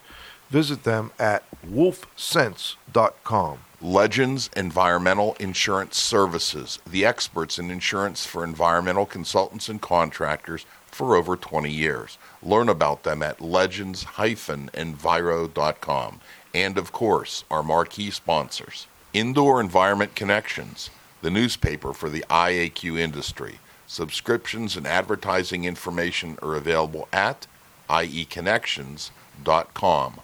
[0.50, 3.58] Visit them at wolfsense.com.
[3.84, 11.36] Legends Environmental Insurance Services, the experts in insurance for environmental consultants and contractors for over
[11.36, 12.16] 20 years.
[12.42, 16.20] Learn about them at legends-enviro.com.
[16.54, 18.86] And of course, our marquee sponsors.
[19.12, 20.88] Indoor Environment Connections,
[21.20, 23.58] the newspaper for the IAQ industry.
[23.86, 27.46] Subscriptions and advertising information are available at
[27.90, 30.20] ieconnections.com.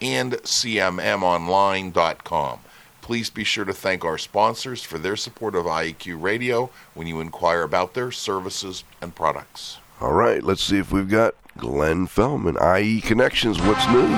[0.00, 2.60] and cmmonline.com.
[3.06, 7.20] Please be sure to thank our sponsors for their support of IAQ Radio when you
[7.20, 9.78] inquire about their services and products.
[10.00, 13.60] All right, let's see if we've got Glenn Fellman, IE Connections.
[13.60, 14.10] What's news?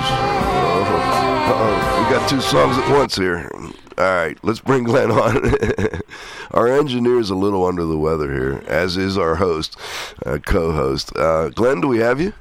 [1.51, 2.03] Uh-oh.
[2.03, 3.51] We got two songs at once here.
[3.99, 5.53] All right, let's bring Glenn on.
[6.53, 9.77] our engineer is a little under the weather here, as is our host,
[10.25, 11.15] uh, co-host.
[11.15, 12.33] Uh, Glenn, do we have you?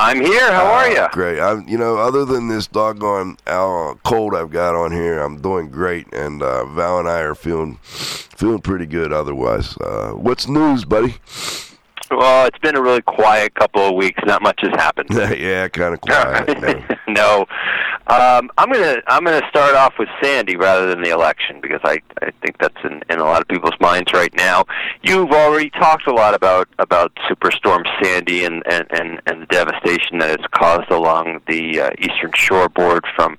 [0.00, 0.52] I'm here.
[0.52, 1.08] How are you?
[1.10, 1.40] Great.
[1.40, 5.70] I'm, you know, other than this doggone uh, cold I've got on here, I'm doing
[5.70, 9.12] great, and uh, Val and I are feeling feeling pretty good.
[9.12, 11.16] Otherwise, uh, what's news, buddy?
[12.10, 14.20] Well, it's been a really quiet couple of weeks.
[14.24, 15.10] Not much has happened.
[15.38, 16.84] yeah, kind of quiet.
[17.08, 17.46] no,
[18.08, 22.00] um, I'm gonna I'm gonna start off with Sandy rather than the election because I
[22.22, 24.64] I think that's in, in a lot of people's minds right now.
[25.02, 30.18] You've already talked a lot about about Superstorm Sandy and and and, and the devastation
[30.20, 33.36] that it's caused along the uh, eastern shoreboard from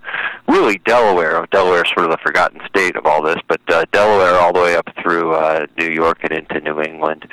[0.48, 1.48] really Delaware.
[1.52, 4.62] Delaware is sort of the forgotten state of all this, but uh, Delaware all the
[4.62, 7.28] way up through uh, New York and into New England.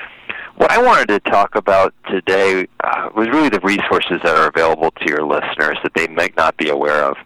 [0.57, 4.90] What I wanted to talk about today uh, was really the resources that are available
[4.90, 7.19] to your listeners that they might not be aware of.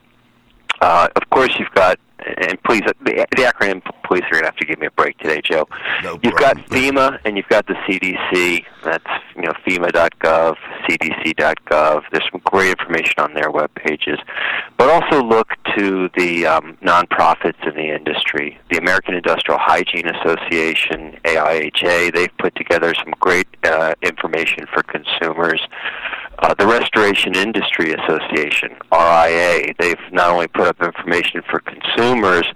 [0.80, 4.56] Uh, of course, you've got and please, the, the acronym police are going to have
[4.56, 5.66] to give me a break today, Joe.
[6.02, 8.64] No you've got FEMA and you've got the CDC.
[8.84, 9.04] That's
[9.36, 10.56] you know FEMA.gov,
[10.88, 12.02] CDC.gov.
[12.12, 14.18] There's some great information on their web pages,
[14.76, 18.58] but also look to the um, nonprofits in the industry.
[18.70, 22.14] The American Industrial Hygiene Association, AIHA.
[22.14, 25.60] They've put together some great uh, information for consumers.
[26.42, 32.46] Uh, the Restoration Industry Association, RIA, they've not only put up information for consumers,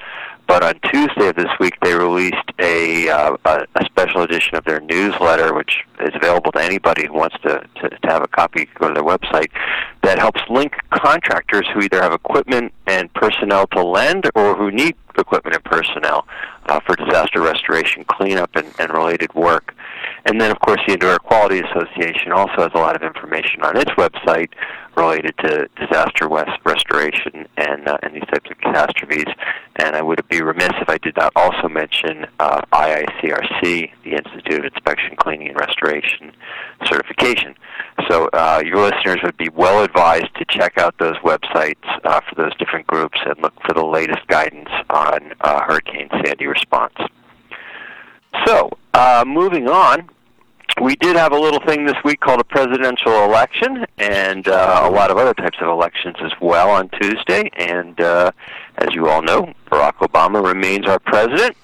[0.47, 4.81] but on Tuesday of this week they released a, uh, a, special edition of their
[4.81, 8.67] newsletter, which is available to anybody who wants to, to, to have a copy.
[8.79, 9.51] Go to their website.
[10.03, 14.97] That helps link contractors who either have equipment and personnel to lend, or who need
[15.19, 16.27] equipment and personnel
[16.67, 19.75] uh, for disaster restoration, cleanup, and, and related work.
[20.27, 23.63] And then, of course, the Indoor Air Quality Association also has a lot of information
[23.63, 24.49] on its website
[24.97, 29.27] related to disaster restoration and, uh, and these types of catastrophes.
[29.77, 34.61] And I would be remiss if I did not also mention uh, IICRC, the Institute
[34.61, 36.33] of Inspection, Cleaning, and Restoration
[36.87, 37.55] certification.
[38.09, 42.35] So uh, your listeners would be well advised to check out those websites uh, for
[42.37, 46.95] those different groups and look for the latest guidance on uh, Hurricane Sandy response.
[48.47, 50.09] So, uh, moving on,
[50.81, 54.91] we did have a little thing this week called a presidential election, and uh, a
[54.91, 57.49] lot of other types of elections as well on Tuesday.
[57.57, 58.33] And uh,
[58.79, 61.57] as you all know, Barack Obama remains our president.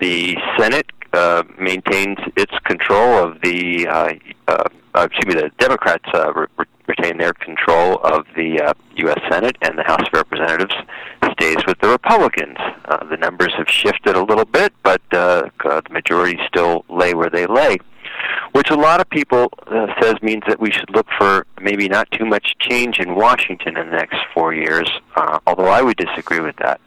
[0.00, 4.12] The Senate uh, maintains its control of the, uh,
[4.48, 9.20] uh, uh, excuse me, the Democrats uh, re- retain their control of the uh, U.S.
[9.30, 10.74] Senate, and the House of Representatives
[11.32, 12.56] stays with the Republicans.
[12.84, 17.30] Uh, the numbers have shifted a little bit, but uh, the majority still lay where
[17.30, 17.78] they lay
[18.52, 22.10] which a lot of people uh, says means that we should look for maybe not
[22.12, 24.88] too much change in Washington in the next four years.
[25.16, 26.80] Uh, although I would disagree with that.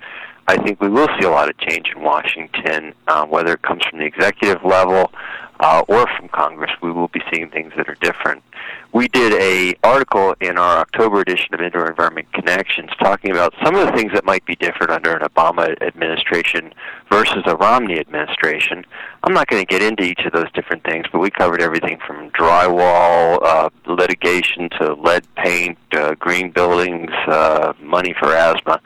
[0.48, 3.84] I think we will see a lot of change in Washington, uh, whether it comes
[3.90, 5.12] from the executive level
[5.60, 6.72] uh, or from Congress.
[6.82, 8.44] We will be seeing things that are different.
[8.92, 13.76] We did a article in our October edition of Indoor Environment Connections talking about some
[13.76, 16.74] of the things that might be different under an Obama administration
[17.12, 18.86] versus a Romney administration.
[19.24, 22.00] I'm not going to get into each of those different things, but we covered everything
[22.08, 28.80] from drywall uh, litigation to lead paint, uh, green buildings, uh, money for asthma,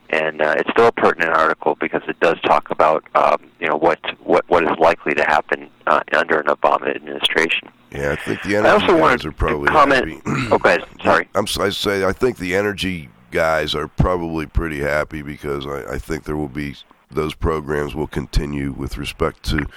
[0.09, 3.75] and uh, it's still a pertinent article because it does talk about um, you know
[3.75, 7.69] what what what is likely to happen uh, under an Obama administration.
[7.91, 10.21] Yeah, I think the energy I also guys are probably comment.
[10.23, 10.47] happy.
[10.51, 11.27] okay, sorry.
[11.33, 15.97] I'm I say I think the energy guys are probably pretty happy because I, I
[15.97, 16.75] think there will be
[17.09, 19.67] those programs will continue with respect to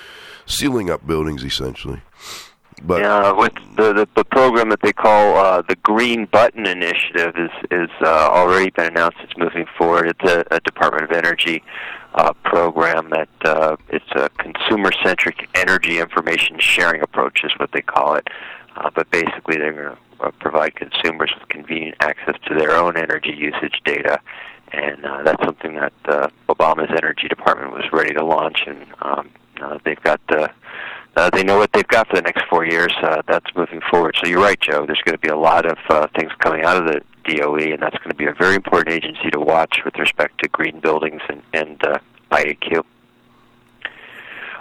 [0.47, 2.03] sealing up buildings essentially.
[2.83, 7.35] But yeah, with the, the the program that they call uh, the Green Button Initiative
[7.37, 9.19] is is uh, already been announced.
[9.23, 10.09] It's moving forward.
[10.09, 11.63] It's a, a Department of Energy
[12.15, 18.15] uh, program that uh, it's a consumer-centric energy information sharing approach, is what they call
[18.15, 18.29] it.
[18.77, 22.97] Uh, but basically, they're going to uh, provide consumers with convenient access to their own
[22.97, 24.21] energy usage data,
[24.73, 29.31] and uh, that's something that uh, Obama's Energy Department was ready to launch, and um,
[29.61, 30.51] uh, they've got the
[31.17, 32.93] uh, they know what they've got for the next four years.
[33.03, 34.17] Uh, that's moving forward.
[34.23, 34.87] So you're right, Joe.
[34.87, 37.83] There's going to be a lot of uh, things coming out of the DOE, and
[37.83, 41.21] that's going to be a very important agency to watch with respect to green buildings
[41.29, 41.99] and, and uh,
[42.31, 42.85] IAQ.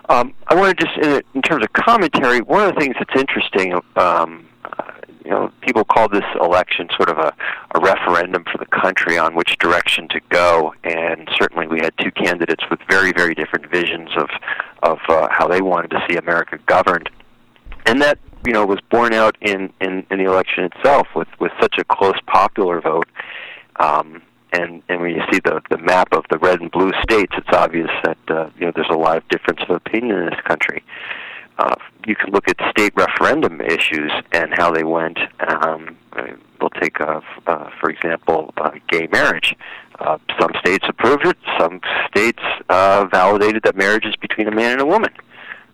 [0.10, 3.20] Um, I want to just, in, in terms of commentary, one of the things that's
[3.20, 4.92] interesting, um, uh,
[5.24, 7.34] you know, people call this election sort of a,
[7.76, 12.12] a referendum for the country on which direction to go, and certainly we had two
[12.12, 14.30] candidates with very, very different visions of
[14.84, 17.10] of uh, how they wanted to see America governed,
[17.86, 21.52] and that you know was borne out in in, in the election itself with with
[21.60, 23.10] such a close popular vote.
[23.80, 24.22] Um,
[24.54, 27.50] and and when you see the the map of the red and blue states, it's
[27.52, 30.84] obvious that uh, you know there's a lot of difference of opinion in this country.
[32.06, 35.18] You can look at state referendum issues and how they went.
[35.40, 35.98] Um,
[36.60, 39.56] we'll take, uh, uh, for example, uh, gay marriage.
[40.00, 41.38] Uh, some states approved it.
[41.60, 45.12] Some states uh, validated that marriage is between a man and a woman.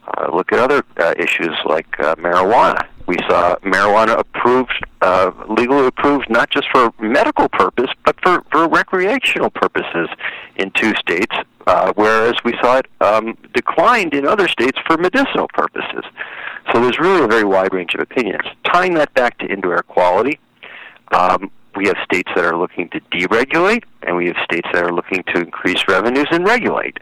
[0.08, 2.88] Uh, look at other uh, issues like uh, marijuana.
[3.06, 8.68] We saw marijuana approved, uh, legally approved, not just for medical purpose, but for, for
[8.68, 10.08] recreational purposes
[10.56, 11.36] in two states,
[11.68, 16.04] uh, whereas we saw it um, declined in other states for medicinal purposes.
[16.72, 18.44] So there's really a very wide range of opinions.
[18.64, 20.40] Tying that back to indoor air quality,
[21.12, 24.94] um, we have states that are looking to deregulate, and we have states that are
[24.94, 26.98] looking to increase revenues and regulate.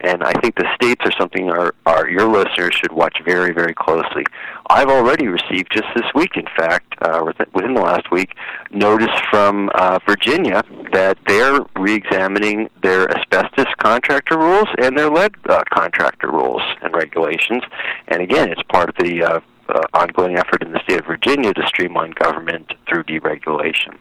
[0.00, 3.74] And I think the states are something our, our your listeners should watch very, very
[3.74, 4.24] closely.
[4.68, 8.34] I've already received just this week, in fact, uh, within- the last week,
[8.70, 10.62] notice from uh, Virginia
[10.92, 17.62] that they're re-examining their asbestos contractor rules and their lead uh, contractor rules and regulations.
[18.08, 21.52] And again, it's part of the uh, uh, ongoing effort in the state of Virginia
[21.52, 23.96] to streamline government through deregulation.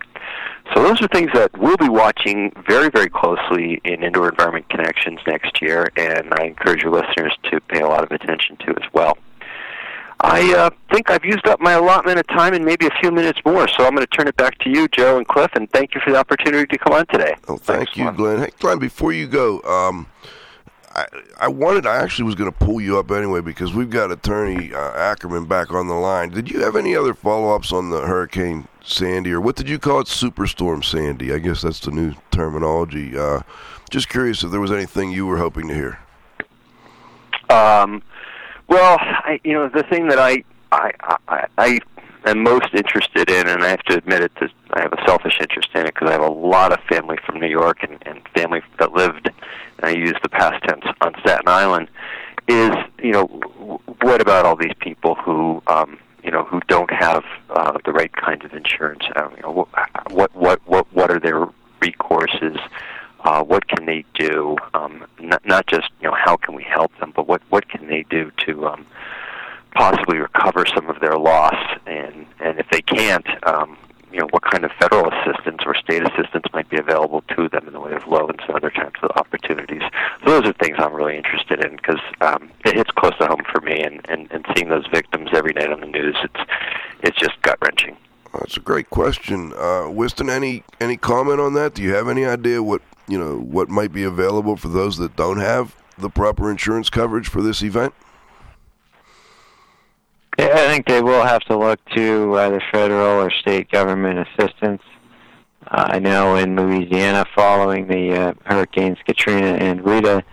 [0.73, 5.19] So those are things that we'll be watching very, very closely in Indoor Environment Connections
[5.27, 8.91] next year, and I encourage your listeners to pay a lot of attention to as
[8.93, 9.17] well.
[10.21, 13.39] I uh, think I've used up my allotment of time and maybe a few minutes
[13.45, 15.93] more, so I'm going to turn it back to you, Joe and Cliff, and thank
[15.93, 17.35] you for the opportunity to come on today.
[17.47, 18.39] Oh, thank you, Glenn.
[18.39, 20.07] Hey, Glenn, before you go, um,
[20.95, 21.05] I,
[21.41, 21.85] I wanted.
[21.85, 25.45] I actually was going to pull you up anyway because we've got Attorney uh, Ackerman
[25.45, 26.29] back on the line.
[26.29, 29.99] Did you have any other follow-ups on the Hurricane Sandy, or what did you call
[29.99, 30.07] it?
[30.07, 31.33] Superstorm Sandy.
[31.33, 33.17] I guess that's the new terminology.
[33.17, 33.41] Uh,
[33.89, 35.99] just curious if there was anything you were hoping to hear.
[37.49, 38.01] Um,
[38.67, 40.91] well, I, you know, the thing that I I
[41.27, 41.79] I, I
[42.25, 45.39] am most interested in, and I have to admit it, that I have a selfish
[45.39, 48.21] interest in it because I have a lot of family from New York and, and
[48.35, 49.29] family that lived,
[49.79, 51.89] and I use the past tense on Staten Island.
[52.47, 52.71] Is
[53.01, 53.25] you know,
[54.01, 55.97] what about all these people who um,
[56.35, 59.03] know who don't have uh, the right kinds of insurance?
[59.15, 59.67] Uh, you know,
[60.09, 61.47] what what what what are their
[61.81, 62.59] recourses?
[63.23, 64.55] Uh, what can they do?
[64.73, 67.87] Um, not, not just you know how can we help them, but what what can
[67.87, 68.85] they do to um,
[69.73, 71.55] possibly recover some of their loss?
[71.85, 73.77] And and if they can't, um,
[74.15, 77.67] you know what kind of federal assistance or state assistance might be available to them
[77.67, 79.81] in the way of loans and other types of opportunities.
[80.23, 83.43] So those are things I'm really interested in because um, it hits close to home
[83.51, 86.49] for me, and, and and seeing those victims every night on the news, it's
[87.01, 87.97] it's just gut wrenching.
[88.33, 90.29] That's a great question, uh, Wystan.
[90.29, 91.73] Any any comment on that?
[91.73, 95.17] Do you have any idea what you know what might be available for those that
[95.17, 97.93] don't have the proper insurance coverage for this event?
[100.37, 104.81] Yeah, I think they will have to look to either federal or state government assistance.
[105.65, 110.23] Uh, I know in Louisiana, following the uh, hurricanes Katrina and Rita,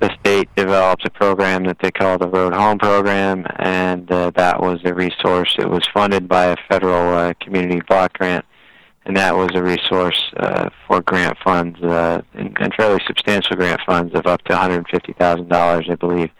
[0.00, 4.60] the state developed a program that they call the Road Home Program, and uh, that
[4.60, 5.54] was a resource.
[5.58, 8.44] It was funded by a federal uh, community block grant,
[9.06, 13.80] and that was a resource uh, for grant funds uh, and, and fairly substantial grant
[13.86, 16.30] funds of up to $150,000, I believe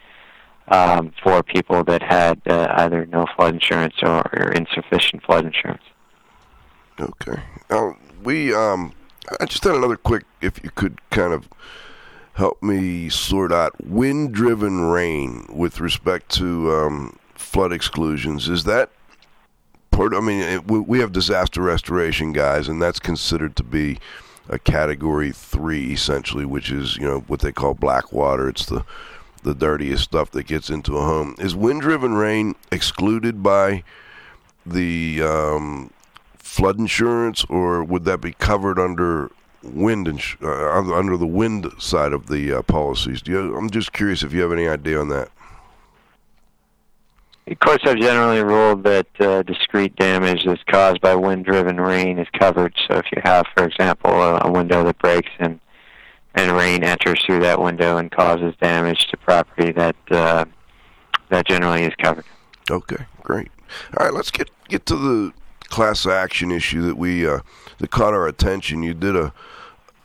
[0.70, 5.82] um, for people that had uh, either no flood insurance or, or insufficient flood insurance.
[7.00, 7.40] Okay.
[7.70, 8.92] Now we um,
[9.40, 10.24] I just had another quick.
[10.40, 11.48] If you could kind of
[12.34, 18.48] help me sort out wind-driven rain with respect to um, flood exclusions.
[18.48, 18.90] Is that
[19.90, 20.14] part?
[20.14, 23.98] I mean, we have disaster restoration guys, and that's considered to be
[24.48, 28.48] a category three essentially, which is you know what they call black water.
[28.48, 28.84] It's the
[29.43, 31.34] the dirtiest stuff that gets into a home.
[31.39, 33.84] Is wind driven rain excluded by
[34.66, 35.91] the um,
[36.36, 39.30] flood insurance, or would that be covered under
[39.62, 43.22] wind ins- uh, under the wind side of the uh, policies?
[43.26, 45.30] You, I'm just curious if you have any idea on that.
[47.62, 52.74] Courts have generally ruled that uh, discrete damage that's caused by wind-driven rain is covered.
[52.86, 55.59] So if you have, for example, a window that breaks and
[56.34, 60.44] and rain enters through that window and causes damage to property, that uh,
[61.30, 62.24] that generally is covered.
[62.70, 63.50] Okay, great.
[63.96, 65.32] All right, let's get get to the
[65.68, 67.40] class action issue that we uh,
[67.78, 68.82] that caught our attention.
[68.82, 69.32] You did a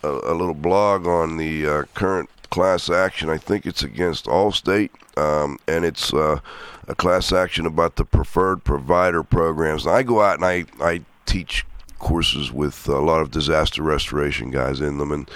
[0.04, 3.30] a, a little blog on the uh, current class action.
[3.30, 6.40] I think it's against Allstate, um, and it's uh,
[6.88, 9.86] a class action about the preferred provider programs.
[9.86, 11.66] And I go out and I I teach
[12.00, 15.30] courses with a lot of disaster restoration guys in them, and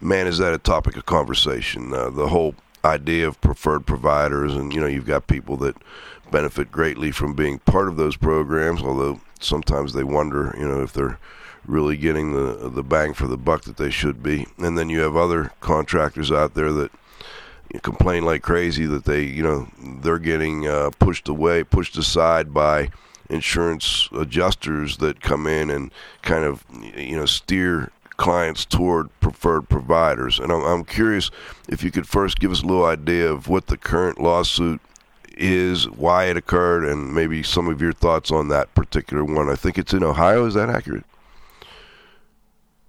[0.00, 1.92] man, is that a topic of conversation?
[1.92, 5.76] Uh, the whole idea of preferred providers, and you know, you've got people that
[6.30, 10.92] benefit greatly from being part of those programs, although sometimes they wonder, you know, if
[10.92, 11.18] they're
[11.66, 14.46] really getting the the bang for the buck that they should be.
[14.58, 16.90] And then you have other contractors out there that
[17.82, 22.90] complain like crazy that they, you know, they're getting uh, pushed away, pushed aside by
[23.28, 25.92] insurance adjusters that come in and
[26.22, 26.64] kind of,
[26.96, 30.38] you know, steer clients toward preferred providers.
[30.38, 31.30] And I'm, I'm curious
[31.70, 34.78] if you could first give us a little idea of what the current lawsuit
[35.38, 39.48] is, why it occurred, and maybe some of your thoughts on that particular one.
[39.48, 40.44] I think it's in Ohio.
[40.44, 41.04] Is that accurate?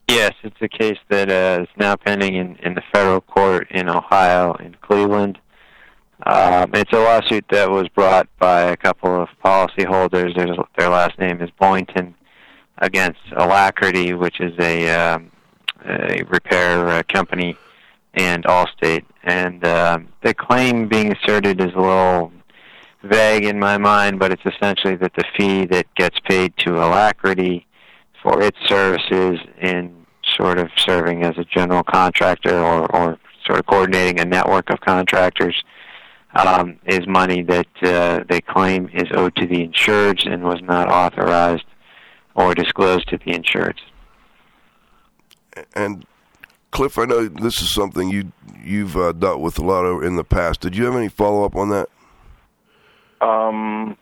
[0.09, 3.87] Yes, it's a case that uh, is now pending in, in the federal court in
[3.87, 5.39] Ohio, in Cleveland.
[6.25, 10.35] Um, it's a lawsuit that was brought by a couple of policyholders.
[10.35, 12.15] Their, their last name is Boynton
[12.81, 15.31] against Alacrity, which is a, um,
[15.85, 17.55] a repair uh, company,
[18.15, 19.05] and Allstate.
[19.23, 22.33] And um, the claim being asserted is a little
[23.03, 27.65] vague in my mind, but it's essentially that the fee that gets paid to Alacrity
[28.21, 30.05] for its services in
[30.35, 34.79] sort of serving as a general contractor or, or sort of coordinating a network of
[34.81, 35.63] contractors
[36.35, 40.89] um, is money that uh, they claim is owed to the insured and was not
[40.89, 41.65] authorized
[42.35, 43.81] or disclosed to the insured.
[45.75, 46.05] And
[46.71, 48.31] Cliff, I know this is something you
[48.63, 50.61] you've uh, dealt with a lot of in the past.
[50.61, 51.89] Did you have any follow up on that?
[53.19, 53.97] Um,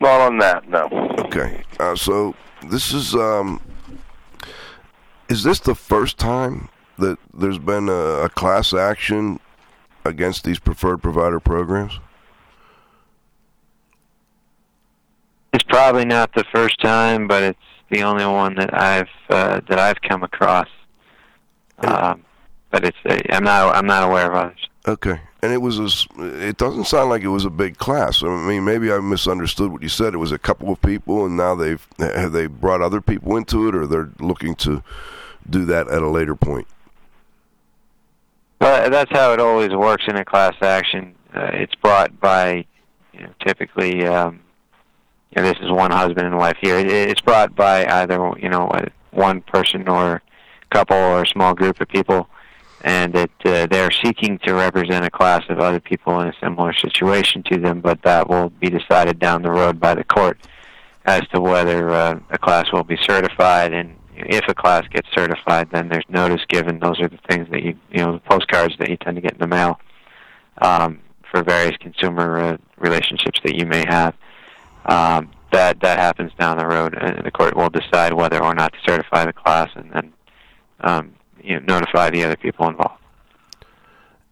[0.00, 0.88] not on that, no.
[1.20, 2.34] Okay, uh, so
[2.68, 3.60] this is um,
[5.28, 9.40] is this the first time that there's been a, a class action
[10.04, 11.98] against these preferred provider programs?
[15.56, 19.78] It's probably not the first time, but it's the only one that I've uh, that
[19.78, 20.68] I've come across.
[21.78, 22.24] Um,
[22.70, 24.68] but it's uh, I'm not I'm not aware of others.
[24.86, 25.88] Okay, and it was a.
[26.46, 28.22] It doesn't sound like it was a big class.
[28.22, 30.12] I mean, maybe I misunderstood what you said.
[30.12, 33.66] It was a couple of people, and now they've have they brought other people into
[33.66, 34.82] it, or they're looking to
[35.48, 36.66] do that at a later point.
[38.60, 41.14] Well, that's how it always works in a class action.
[41.34, 42.66] Uh, it's brought by,
[43.14, 44.40] you know, typically, um,
[45.30, 46.78] you know, this is one husband and wife here.
[46.78, 48.70] It, it's brought by either, you know,
[49.10, 50.22] one person or
[50.70, 52.28] couple or a small group of people,
[52.82, 56.72] and that uh, they're seeking to represent a class of other people in a similar
[56.74, 60.38] situation to them, but that will be decided down the road by the court
[61.06, 65.68] as to whether uh, a class will be certified and if a class gets certified
[65.70, 68.88] then there's notice given those are the things that you you know the postcards that
[68.88, 69.78] you tend to get in the mail
[70.58, 70.98] um,
[71.30, 74.14] for various consumer uh, relationships that you may have
[74.86, 78.72] um, that that happens down the road and the court will decide whether or not
[78.72, 80.12] to certify the class and then
[80.80, 83.00] um, you know notify the other people involved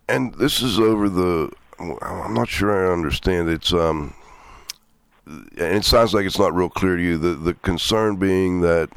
[0.08, 1.50] And this is over the.
[1.78, 3.48] I'm not sure I understand.
[3.48, 4.14] It's um.
[5.26, 7.16] And it sounds like it's not real clear to you.
[7.18, 8.90] The the concern being that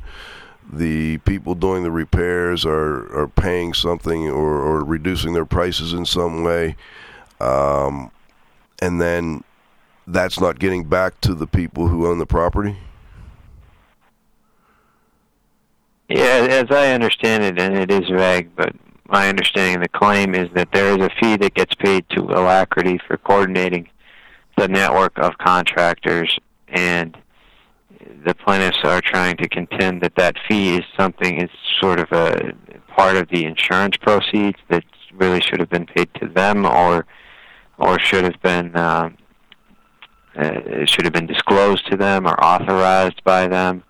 [0.71, 6.05] the people doing the repairs are are paying something or, or reducing their prices in
[6.05, 6.75] some way,
[7.39, 8.11] um,
[8.81, 9.43] and then
[10.07, 12.77] that's not getting back to the people who own the property.
[16.07, 18.73] Yeah, as I understand it, and it is vague, but
[19.09, 22.21] my understanding of the claim is that there is a fee that gets paid to
[22.21, 23.89] Alacrity for coordinating
[24.55, 26.39] the network of contractors,
[26.69, 27.17] and
[28.25, 31.49] the plaintiffs are trying to contend that that fee is something, is
[31.81, 32.53] sort of a
[32.87, 37.05] part of the insurance proceeds that really should have been paid to them, or
[37.77, 39.09] or should have been uh,
[40.37, 43.83] it should have been disclosed to them or authorized by them.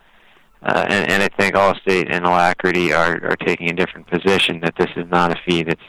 [0.64, 4.76] Uh, and, and I think Allstate and Alacrity are, are taking a different position that
[4.78, 5.82] this is not a fee that's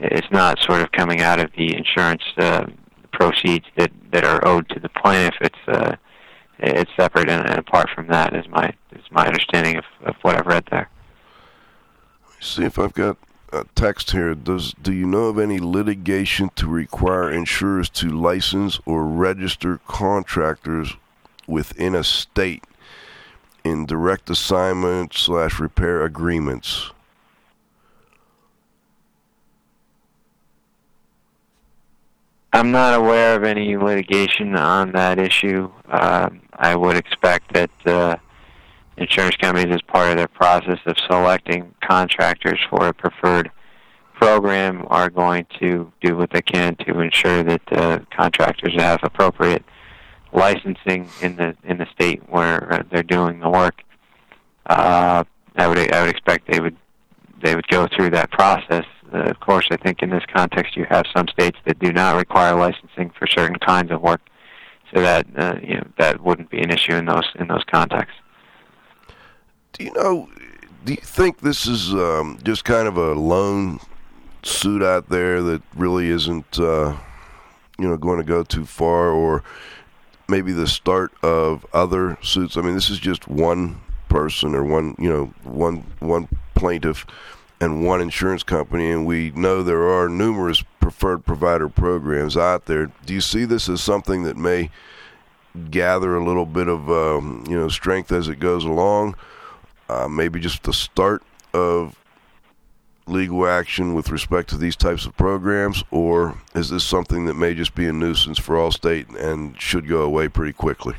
[0.00, 2.66] it's not sort of coming out of the insurance uh,
[3.12, 5.36] proceeds that, that are owed to the plaintiff.
[5.40, 5.96] It's uh,
[6.58, 10.36] it's separate and, and apart from that is my is my understanding of, of what
[10.36, 10.88] I've read there.
[12.40, 13.16] See if I've got
[13.54, 14.34] a text here.
[14.34, 20.94] Does do you know of any litigation to require insurers to license or register contractors
[21.46, 22.64] within a state
[23.62, 26.90] in direct assignment slash repair agreements?
[32.52, 35.72] I'm not aware of any litigation on that issue.
[35.88, 38.16] Um, I would expect that uh,
[38.96, 43.50] insurance companies, as part of their process of selecting contractors for a preferred
[44.14, 49.64] program, are going to do what they can to ensure that uh, contractors have appropriate
[50.32, 53.82] licensing in the in the state where they're doing the work.
[54.66, 55.24] Uh,
[55.56, 56.76] I would I would expect they would
[57.42, 58.84] they would go through that process.
[59.12, 62.16] Uh, of course, I think in this context you have some states that do not
[62.16, 64.20] require licensing for certain kinds of work,
[64.92, 68.18] so that uh, you know that wouldn't be an issue in those in those contexts.
[69.74, 70.28] Do you know?
[70.84, 73.80] Do you think this is um, just kind of a lone
[74.42, 76.96] suit out there that really isn't, uh,
[77.78, 79.42] you know, going to go too far, or
[80.28, 82.56] maybe the start of other suits?
[82.56, 87.04] I mean, this is just one person or one, you know, one one plaintiff
[87.60, 92.92] and one insurance company, and we know there are numerous preferred provider programs out there.
[93.06, 94.70] Do you see this as something that may
[95.70, 99.16] gather a little bit of, um, you know, strength as it goes along?
[99.88, 101.22] Uh, maybe just the start
[101.52, 101.96] of
[103.06, 107.54] legal action with respect to these types of programs, or is this something that may
[107.54, 110.94] just be a nuisance for Allstate and should go away pretty quickly?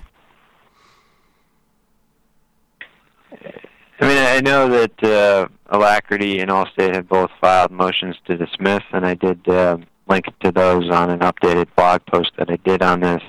[3.99, 8.83] I mean, I know that uh, Alacrity and Allstate have both filed motions to dismiss,
[8.91, 9.77] and I did uh,
[10.07, 13.23] link to those on an updated blog post that I did on this.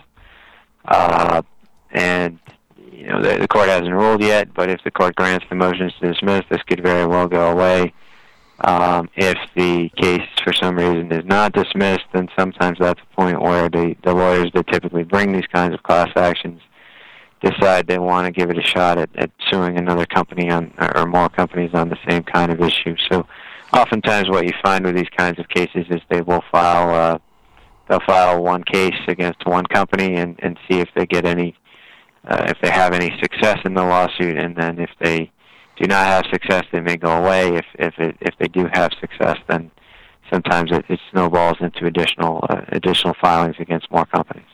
[0.85, 1.43] Uh,
[1.93, 2.39] and
[2.97, 5.93] you know, the, the court hasn't ruled yet, but if the court grants the motions
[6.01, 7.93] to dismiss, this could very well go away.
[8.61, 13.43] Um, if the case, for some reason, is not dismissed, then sometimes that's a point
[13.43, 16.63] where the, the lawyers that typically bring these kinds of class actions
[17.43, 21.07] decide they want to give it a shot at, at suing another company on or
[21.07, 22.97] more companies on the same kind of issue.
[23.11, 23.27] So,
[23.75, 27.19] oftentimes, what you find with these kinds of cases is they will file uh,
[27.89, 31.55] they'll file one case against one company and, and see if they get any
[32.27, 35.31] uh, if they have any success in the lawsuit, and then if they
[35.77, 37.57] do not have success, they may go away.
[37.57, 39.71] If if it, if they do have success, then
[40.31, 44.47] sometimes it, it snowballs into additional uh, additional filings against more companies.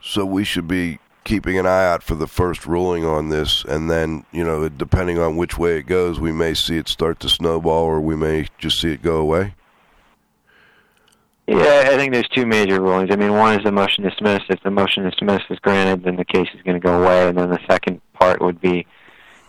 [0.00, 3.90] So we should be keeping an eye out for the first ruling on this, and
[3.90, 7.28] then you know, depending on which way it goes, we may see it start to
[7.28, 9.54] snowball, or we may just see it go away.
[11.48, 13.10] Yeah, I think there's two major rulings.
[13.12, 14.46] I mean, one is the motion dismissed.
[14.48, 17.38] If the motion dismissed is granted, then the case is going to go away, and
[17.38, 18.84] then the second part would be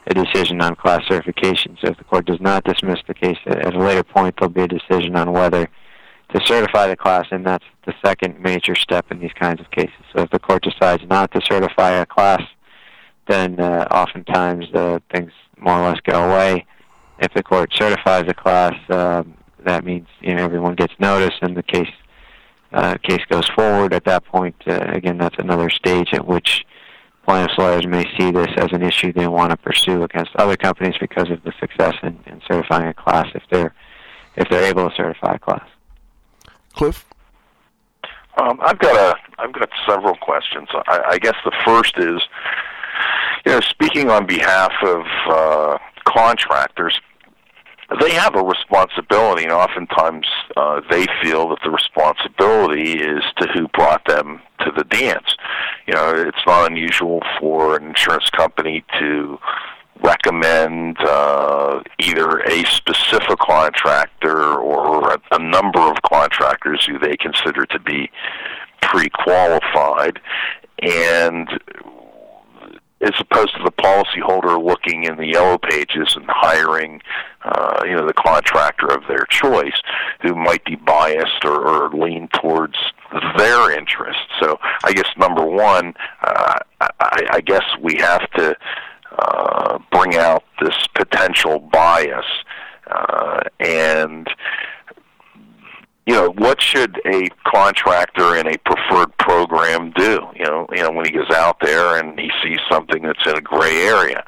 [0.06, 1.76] a decision on class certification.
[1.82, 4.62] So if the court does not dismiss the case at a later point, there'll be
[4.62, 5.70] a decision on whether
[6.34, 9.93] to certify the class, and that's the second major step in these kinds of cases.
[10.14, 12.41] So if the court decides not to certify a class,
[13.28, 16.66] then uh, oftentimes uh, things more or less go away.
[17.20, 19.34] If the court certifies a class, um,
[19.68, 21.91] that means you know everyone gets notice and the case
[22.74, 23.93] uh, case goes forward.
[23.93, 26.65] At that point, uh, again, that's another stage at which
[27.26, 30.95] plaintiffs' lawyers may see this as an issue they want to pursue against other companies
[30.99, 33.74] because of the success in, in certifying a class if they're
[34.36, 35.68] if they're able to certify a class.
[36.74, 37.05] Cliff,
[38.38, 40.68] um, I've got a I've got several questions.
[40.88, 42.22] I, I guess the first is,
[43.45, 46.99] you know, speaking on behalf of uh, contractors,
[48.02, 50.28] they have a responsibility, and oftentimes
[50.58, 55.36] uh, they feel that the responsibility is to who brought them to the dance.
[55.88, 59.40] You know, it's not unusual for an insurance company to
[60.04, 67.66] recommend uh, either a specific contractor or a, a number of contractors who they consider
[67.66, 68.10] to be
[68.82, 70.20] pre-qualified,
[70.82, 71.50] and
[73.02, 73.64] as opposed to
[73.98, 77.02] policyholder looking in the yellow pages and hiring,
[77.43, 79.80] uh, you know, the contractor of their choice,
[80.22, 82.76] who might be biased or, or lean towards
[83.38, 84.22] their interests.
[84.41, 88.56] So, I guess number one, uh, I, I guess we have to
[89.18, 92.26] uh, bring out this potential bias
[92.89, 94.28] uh, and
[96.08, 100.22] you know, what should a contractor in a preferred program do?
[100.36, 103.38] You know, you know, when he goes out there and he sees something that's in
[103.38, 104.24] a gray area,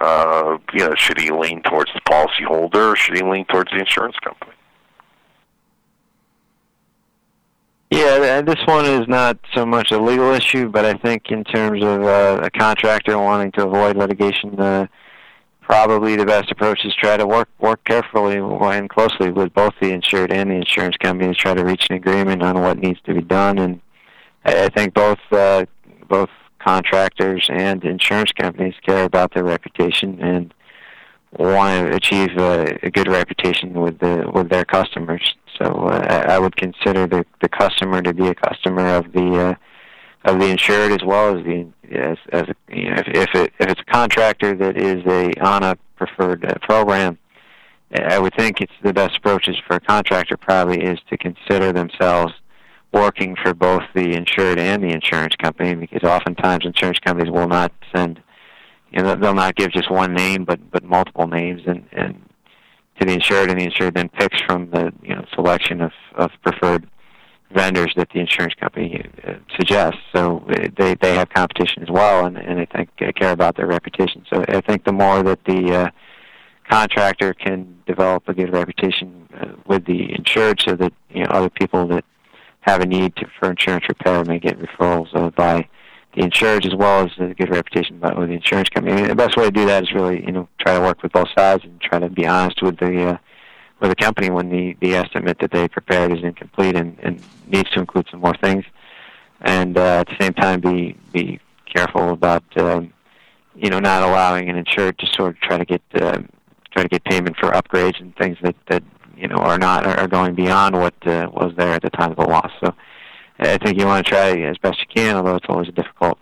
[0.00, 3.76] uh, you know, should he lean towards the policyholder or should he lean towards the
[3.76, 4.52] insurance company?
[7.90, 11.82] Yeah, this one is not so much a legal issue, but I think in terms
[11.82, 14.86] of uh, a contractor wanting to avoid litigation, uh,
[15.68, 19.92] probably the best approach is try to work work carefully and closely with both the
[19.92, 23.14] insured and the insurance company to try to reach an agreement on what needs to
[23.14, 23.58] be done.
[23.58, 23.80] And
[24.44, 25.66] I think both uh,
[26.08, 30.54] both contractors and insurance companies care about their reputation and
[31.38, 35.34] want to achieve a, a good reputation with the with their customers.
[35.58, 39.54] So uh, I would consider the the customer to be a customer of the uh,
[40.28, 43.70] of the insured as well as the as, as you know, if if, it, if
[43.70, 47.18] it's a contractor that is a on a preferred uh, program,
[47.94, 51.72] I would think it's the best approach is for a contractor probably is to consider
[51.72, 52.34] themselves
[52.92, 57.72] working for both the insured and the insurance company because oftentimes insurance companies will not
[57.94, 58.20] send
[58.90, 62.22] you know they'll not give just one name but but multiple names and and
[62.98, 66.30] to the insured and the insured then picks from the you know selection of of
[66.42, 66.88] preferred
[67.50, 70.00] vendors that the insurance company uh, suggests.
[70.14, 73.56] So uh, they they have competition as well, and and I think uh, care about
[73.56, 74.24] their reputation.
[74.32, 75.90] So I think the more that the uh,
[76.68, 81.50] contractor can develop a good reputation uh, with the insured, so that you know other
[81.50, 82.04] people that
[82.60, 85.66] have a need to, for insurance repair may get referrals uh, by
[86.14, 89.02] the insured as well as a good reputation by, with the insurance company.
[89.02, 91.12] I the best way to do that is really you know try to work with
[91.12, 93.16] both sides and try to be honest with the uh,
[93.80, 97.70] with the company when the, the estimate that they prepared is incomplete and, and needs
[97.70, 98.64] to include some more things.
[99.40, 101.38] And uh, at the same time, be be
[101.72, 102.92] careful about um,
[103.54, 106.18] you know not allowing an insured to sort of try to get uh,
[106.72, 108.82] try to get payment for upgrades and things that that
[109.16, 112.16] you know are not are going beyond what uh, was there at the time of
[112.16, 112.50] the loss.
[112.64, 112.74] So
[113.38, 116.18] I think you want to try as best you can, although it's always a difficult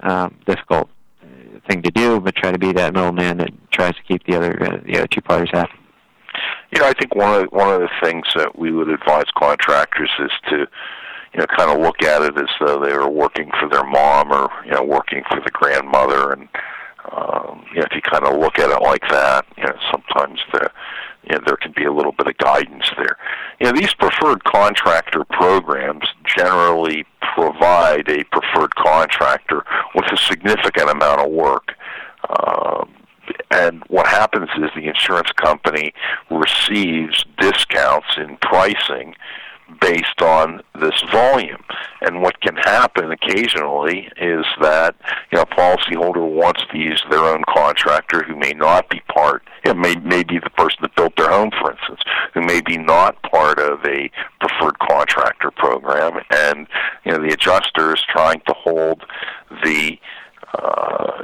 [0.00, 0.90] um, difficult
[1.22, 4.36] uh, thing to do, but try to be that middleman that tries to keep the
[4.36, 5.78] other uh, the other two parties happy.
[6.72, 10.10] You know, I think one of one of the things that we would advise contractors
[10.18, 13.68] is to, you know, kind of look at it as though they were working for
[13.68, 16.48] their mom or you know working for the grandmother, and
[17.12, 20.40] um, you know, if you kind of look at it like that, you know, sometimes
[20.52, 20.70] the
[21.24, 23.16] you know, there can be a little bit of guidance there.
[23.60, 27.04] You know, these preferred contractor programs generally
[27.34, 29.64] provide a preferred contractor
[29.94, 31.74] with a significant amount of work.
[32.28, 32.94] Um,
[33.52, 35.92] and what happens is the insurance company
[36.30, 39.14] receives discounts in pricing
[39.80, 41.62] based on this volume.
[42.02, 44.94] And what can happen occasionally is that
[45.30, 49.42] you know a policyholder wants to use their own contractor who may not be part.
[49.64, 52.00] It may may be the person that built their home, for instance,
[52.34, 56.66] who may be not part of a preferred contractor program, and
[57.04, 59.04] you know the adjuster is trying to hold
[59.64, 59.98] the
[60.58, 61.22] uh,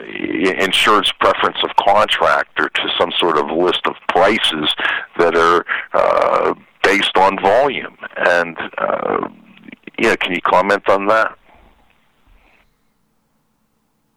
[0.59, 4.75] insurance preference of contractor to some sort of list of prices
[5.19, 7.97] that are uh, based on volume.
[8.17, 9.29] And uh,
[9.99, 11.37] yeah, can you comment on that?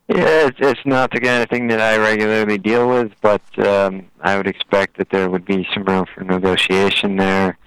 [0.07, 4.07] Yeah, it's, it's not the kind of thing that I regularly deal with, but um,
[4.19, 7.57] I would expect that there would be some room for negotiation there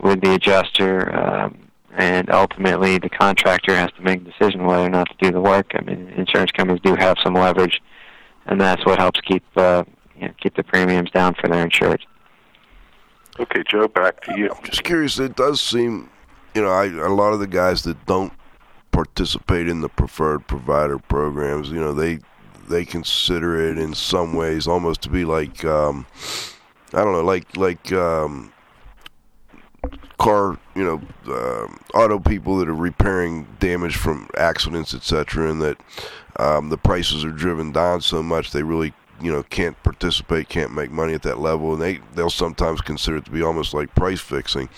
[0.00, 1.14] with the adjuster.
[1.14, 1.65] Um,
[1.96, 5.40] and ultimately the contractor has to make a decision whether or not to do the
[5.40, 5.72] work.
[5.74, 7.82] I mean, insurance companies do have some leverage,
[8.46, 9.84] and that's what helps keep uh,
[10.14, 12.02] you know, keep the premiums down for their insureds.
[13.40, 14.50] Okay, Joe, back to you.
[14.50, 15.18] I'm just curious.
[15.18, 16.10] It does seem,
[16.54, 18.32] you know, I, a lot of the guys that don't
[18.92, 22.20] participate in the preferred provider programs, you know, they
[22.68, 26.06] they consider it in some ways almost to be like, um,
[26.92, 28.52] I don't know, like like um,
[30.18, 31.66] car, you know, uh,
[31.96, 35.78] auto people that are repairing damage from accidents, etc., and that
[36.38, 40.72] um, the prices are driven down so much they really, you know, can't participate, can't
[40.72, 43.94] make money at that level, and they they'll sometimes consider it to be almost like
[43.94, 44.68] price fixing.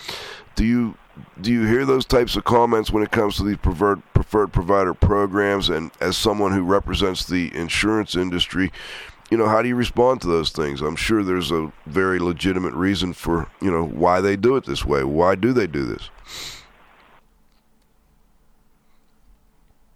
[0.55, 0.97] Do you
[1.41, 4.95] do you hear those types of comments when it comes to these preferred preferred provider
[4.95, 5.69] programs?
[5.69, 8.73] And as someone who represents the insurance industry,
[9.31, 10.81] you know, how do you respond to those things?
[10.81, 14.85] I'm sure there's a very legitimate reason for, you know, why they do it this
[14.85, 15.05] way.
[15.05, 16.11] Why do they do this?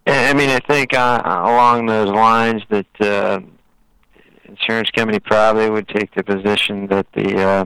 [0.06, 3.40] I mean, I think uh, along those lines that uh,
[4.44, 7.64] insurance company probably would take the position that the, uh,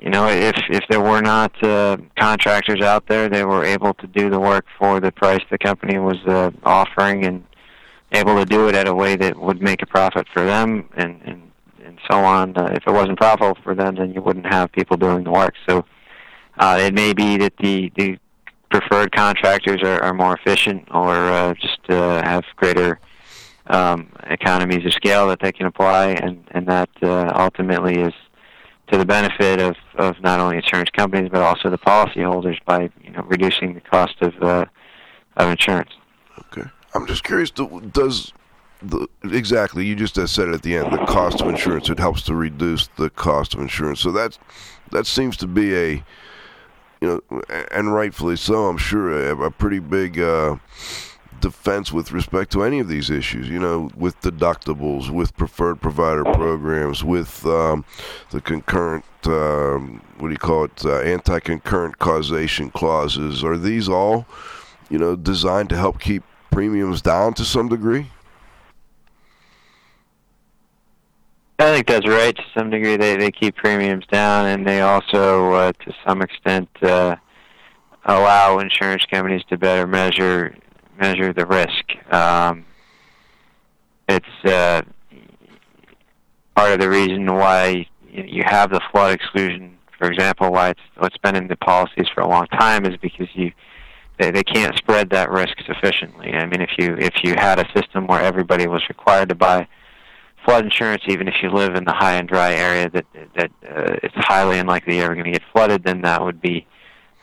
[0.00, 4.06] you know, if if there were not uh, contractors out there, they were able to
[4.06, 7.44] do the work for the price the company was uh, offering, and
[8.12, 11.20] able to do it at a way that would make a profit for them and
[11.24, 11.50] and
[11.84, 12.56] and so on.
[12.56, 15.54] Uh, if it wasn't profitable for them, then you wouldn't have people doing the work.
[15.68, 15.84] So
[16.58, 18.18] uh, it may be that the the
[18.70, 22.98] preferred contractors are, are more efficient or uh, just uh, have greater
[23.68, 28.14] um, economies of scale that they can apply, and and that uh, ultimately is
[28.88, 33.10] to the benefit of, of not only insurance companies but also the policyholders by you
[33.10, 34.66] know reducing the cost of uh,
[35.36, 35.90] of insurance.
[36.38, 36.68] Okay.
[36.94, 37.50] I'm just curious.
[37.50, 38.32] Does
[38.82, 40.92] the, exactly you just said it at the end?
[40.92, 44.00] The cost of insurance it helps to reduce the cost of insurance.
[44.00, 44.38] So that
[44.90, 46.04] that seems to be a
[47.00, 48.66] you know, and rightfully so.
[48.66, 50.18] I'm sure a, a pretty big.
[50.18, 50.56] Uh,
[51.40, 56.24] defense with respect to any of these issues, you know, with deductibles, with preferred provider
[56.24, 57.84] programs, with um,
[58.30, 63.44] the concurrent, um, what do you call it, uh, anti concurrent causation clauses.
[63.44, 64.26] Are these all,
[64.88, 66.22] you know, designed to help keep
[66.54, 68.06] premiums down to some degree?
[71.58, 72.34] I think that's right.
[72.34, 76.68] To some degree, they they keep premiums down, and they also, uh, to some extent,
[76.82, 77.16] uh,
[78.04, 80.56] allow insurance companies to better measure
[80.98, 82.12] measure the risk.
[82.12, 82.64] Um,
[84.08, 84.82] it's uh,
[86.54, 89.76] part of the reason why you have the flood exclusion.
[89.98, 93.28] For example, why it's what's been in the policies for a long time is because
[93.34, 93.52] you
[94.18, 96.32] they, they can't spread that risk sufficiently.
[96.32, 99.66] I mean, if you if you had a system where everybody was required to buy
[100.44, 103.06] flood insurance, even if you live in the high and dry area that
[103.36, 106.66] that uh, it's highly unlikely you're ever going to get flooded, then that would be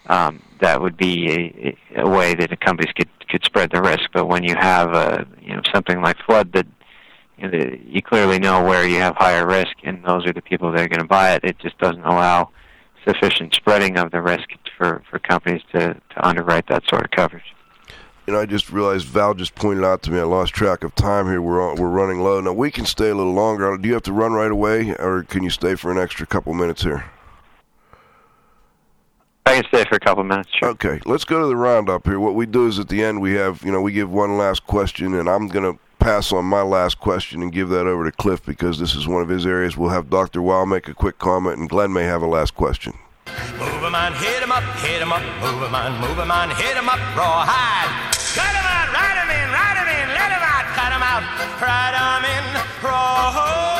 [0.07, 4.09] um, that would be a, a way that the companies could could spread the risk.
[4.13, 6.67] But when you have a you know something like flood that
[7.37, 10.41] you, know, the, you clearly know where you have higher risk, and those are the
[10.41, 11.43] people that are going to buy it.
[11.43, 12.49] It just doesn't allow
[13.07, 14.49] sufficient spreading of the risk
[14.81, 17.53] for, for companies to, to underwrite that sort of coverage.
[18.25, 20.95] You know, I just realized Val just pointed out to me I lost track of
[20.95, 21.41] time here.
[21.41, 22.41] We're on, we're running low.
[22.41, 23.77] Now we can stay a little longer.
[23.77, 26.53] Do you have to run right away, or can you stay for an extra couple
[26.53, 27.05] minutes here?
[29.45, 30.49] I can stay for a couple minutes.
[30.57, 30.69] Sure.
[30.69, 32.19] Okay, let's go to the roundup here.
[32.19, 34.65] What we do is at the end we have, you know, we give one last
[34.65, 38.11] question, and I'm going to pass on my last question and give that over to
[38.11, 39.77] Cliff because this is one of his areas.
[39.77, 40.41] We'll have Dr.
[40.41, 42.93] Weil make a quick comment, and Glenn may have a last question.
[43.27, 46.49] Move 'em on, hit 'em up, hit 'em up, move 'em on, move 'em on,
[46.49, 47.91] hit 'em up, rawhide.
[48.35, 51.23] Cut 'em out, ride 'em in, ride 'em in, let 'em out, cut 'em out,
[51.61, 52.45] ride 'em in,
[52.81, 53.70] rawhide.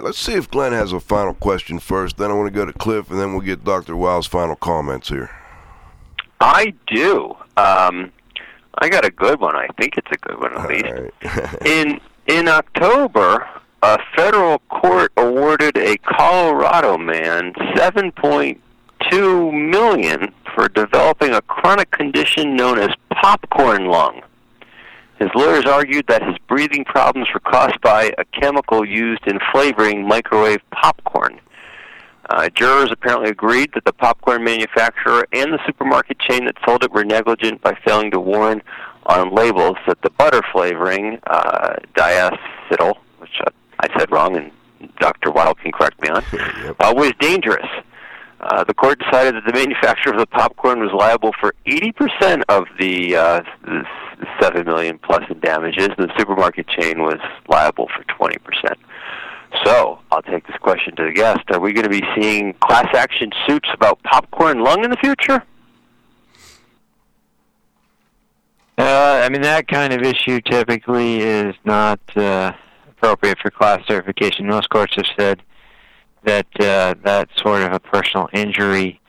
[0.00, 2.16] Let's see if Glenn has a final question first.
[2.16, 3.96] Then I want to go to Cliff, and then we'll get Dr.
[3.96, 5.30] Wild's final comments here.
[6.40, 7.36] I do.
[7.56, 8.12] Um,
[8.78, 9.56] I got a good one.
[9.56, 10.84] I think it's a good one at least.
[10.86, 11.62] Right.
[11.66, 13.48] In in October,
[13.82, 22.78] a federal court awarded a Colorado man 7.2 million for developing a chronic condition known
[22.78, 24.22] as popcorn lung.
[25.20, 30.08] His lawyers argued that his breathing problems were caused by a chemical used in flavoring
[30.08, 31.38] microwave popcorn.
[32.30, 36.90] Uh, jurors apparently agreed that the popcorn manufacturer and the supermarket chain that sold it
[36.92, 38.62] were negligent by failing to warn
[39.06, 43.50] on labels that the butter flavoring, uh, diacetyl, which uh,
[43.80, 44.50] I said wrong and
[45.00, 45.30] Dr.
[45.32, 46.76] Wild can correct me on, Yep.
[46.80, 47.66] uh, was dangerous.
[48.40, 52.64] Uh, the court decided that the manufacturer of the popcorn was liable for 80% of
[52.78, 53.84] the, uh, the
[54.40, 57.18] 7 million plus in damages, and the supermarket chain was
[57.48, 58.38] liable for 20%.
[59.64, 61.40] So, I'll take this question to the guest.
[61.50, 65.44] Are we going to be seeing class action suits about popcorn lung in the future?
[68.78, 72.52] Uh, I mean, that kind of issue typically is not uh,
[72.88, 74.46] appropriate for class certification.
[74.46, 75.42] Most courts have said
[76.24, 79.00] that uh, that sort of a personal injury,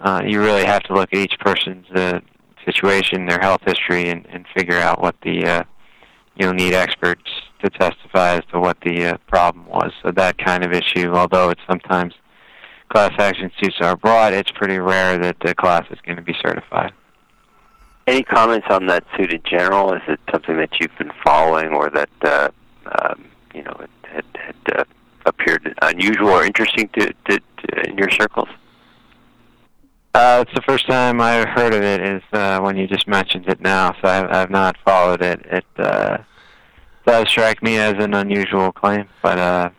[0.00, 2.20] uh, you really have to look at each person's uh,
[2.64, 5.62] situation, their health history, and, and figure out what the uh,
[6.36, 7.30] you'll need experts
[7.62, 9.92] to testify as to what the uh, problem was.
[10.02, 12.14] So that kind of issue, although it's sometimes
[12.88, 16.34] class action suits are brought, it's pretty rare that the class is going to be
[16.40, 16.92] certified.
[18.06, 19.92] Any comments on that suit in general?
[19.92, 22.48] Is it something that you've been following, or that uh,
[23.02, 24.84] um, you know had, had, uh,
[25.28, 28.48] appeared unusual or interesting to, to, to in your circles?
[30.14, 33.46] Uh, it's the first time I heard of it is uh, when you just mentioned
[33.46, 35.44] it now, so I've, I've not followed it.
[35.46, 36.18] It uh,
[37.06, 39.70] does strike me as an unusual claim, but uh,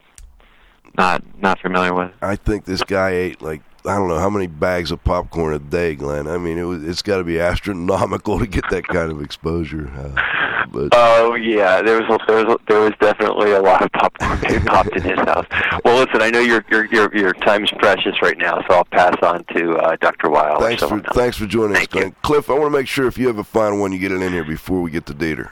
[0.97, 2.11] not not familiar with.
[2.21, 5.59] I think this guy ate like I don't know how many bags of popcorn a
[5.59, 6.27] day, Glenn.
[6.27, 9.89] I mean, it was, it's got to be astronomical to get that kind of exposure.
[9.95, 14.39] Uh, but Oh yeah, there was there was there was definitely a lot of popcorn
[14.47, 15.45] being popped in his house.
[15.85, 19.15] Well, listen, I know your your your your time's precious right now, so I'll pass
[19.23, 20.29] on to uh, Dr.
[20.29, 20.57] Weil.
[20.57, 21.15] or thanks for else.
[21.15, 22.07] thanks for joining Thank us, Glenn.
[22.09, 22.15] you.
[22.21, 24.21] Cliff, I want to make sure if you have a final one, you get it
[24.21, 25.49] in here before we get to Dieter.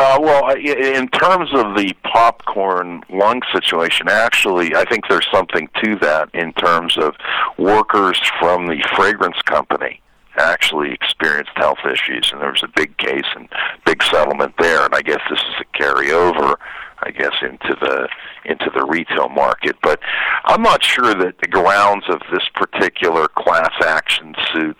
[0.00, 5.96] Uh, well, in terms of the popcorn lung situation, actually, I think there's something to
[5.96, 7.16] that in terms of
[7.58, 10.00] workers from the fragrance company
[10.36, 13.48] actually experienced health issues, and there was a big case and
[13.86, 14.84] big settlement there.
[14.84, 16.54] And I guess this is a carryover,
[17.02, 18.08] I guess, into the
[18.44, 19.74] into the retail market.
[19.82, 19.98] But
[20.44, 24.76] I'm not sure that the grounds of this particular class action suit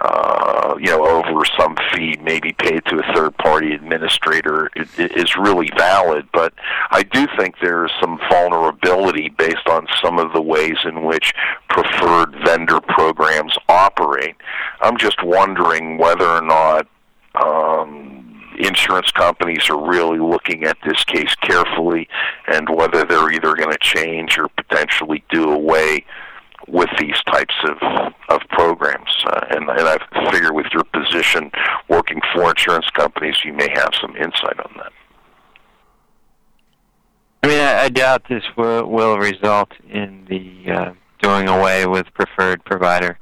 [0.00, 5.70] uh, you know, over some fee maybe paid to a third party administrator is really
[5.76, 6.28] valid.
[6.32, 6.54] But
[6.90, 11.34] I do think there's some vulnerability based on some of the ways in which
[11.68, 14.36] preferred vendor programs operate.
[14.80, 16.86] I'm just wondering whether or not
[17.34, 18.28] um,
[18.58, 22.08] insurance companies are really looking at this case carefully
[22.46, 26.04] and whether they're either going to change or potentially do away
[26.68, 29.10] with these types of of programs.
[29.26, 31.50] Uh, and, and I figure with your position
[31.88, 34.92] working for insurance companies, you may have some insight on that.
[37.42, 42.06] I mean, I, I doubt this will will result in the uh, doing away with
[42.14, 43.18] preferred provider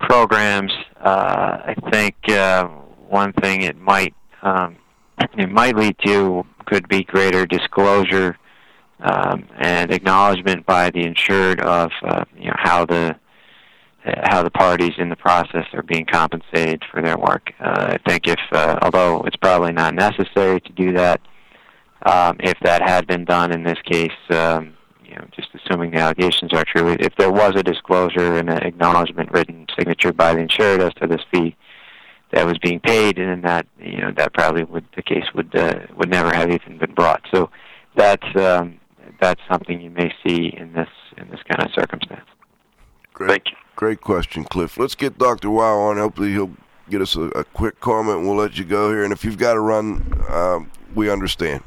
[0.00, 0.72] programs.
[1.00, 2.66] Uh, I think uh,
[3.08, 4.76] one thing it might um,
[5.36, 8.36] it might lead to could be greater disclosure
[9.00, 13.16] um, and acknowledgement by the insured of uh, you know how the
[14.22, 17.52] how the parties in the process are being compensated for their work.
[17.58, 21.20] Uh, I think if, uh, although it's probably not necessary to do that,
[22.04, 24.74] um, if that had been done in this case, um,
[25.04, 28.58] you know, just assuming the allegations are true, if there was a disclosure and an
[28.58, 31.56] acknowledgement written signature by the insured as to this fee
[32.32, 35.54] that was being paid, and then that you know that probably would the case would
[35.56, 37.22] uh, would never have even been brought.
[37.32, 37.50] So
[37.96, 38.78] that's um,
[39.20, 42.28] that's something you may see in this in this kind of circumstance.
[43.12, 43.56] Great, Thank you.
[43.76, 44.78] Great question, Cliff.
[44.78, 45.50] Let's get Dr.
[45.50, 45.96] Wow on.
[45.96, 46.54] Hopefully, he'll
[46.90, 49.04] get us a, a quick comment, and we'll let you go here.
[49.04, 51.62] And if you've got to run, um, we understand.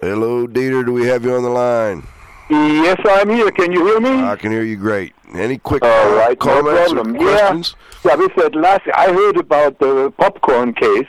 [0.00, 0.84] Hello, Dieter.
[0.84, 2.06] Do we have you on the line?
[2.50, 3.50] Yes, I'm here.
[3.50, 4.22] Can you hear me?
[4.22, 5.12] I can hear you great.
[5.34, 7.76] Any quick All right, no comments or questions?
[8.04, 8.82] Yeah, we said last.
[8.94, 11.06] I heard about the popcorn case,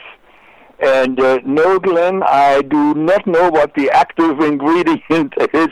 [0.79, 5.69] and uh, no, Glenn, I do not know what the active ingredient is.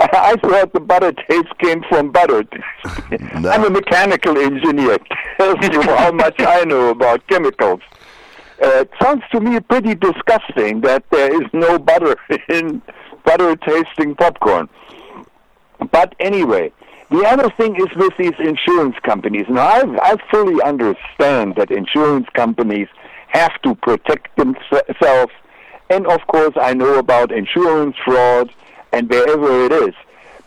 [0.00, 2.42] I thought the butter taste came from butter.
[2.84, 4.98] I'm a mechanical engineer.
[5.38, 7.80] Tells you how much I know about chemicals.
[8.62, 12.16] Uh, it sounds to me pretty disgusting that there is no butter
[12.48, 12.82] in
[13.24, 14.68] butter tasting popcorn.
[15.90, 16.72] But anyway,
[17.10, 19.46] the other thing is with these insurance companies.
[19.48, 22.88] Now, I, I fully understand that insurance companies
[23.28, 25.32] have to protect themselves.
[25.90, 28.52] And of course, I know about insurance fraud
[28.92, 29.94] and wherever it is.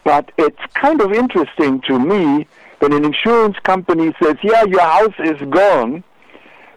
[0.03, 2.47] But it's kind of interesting to me
[2.79, 6.03] when an insurance company says, yeah, your house is gone,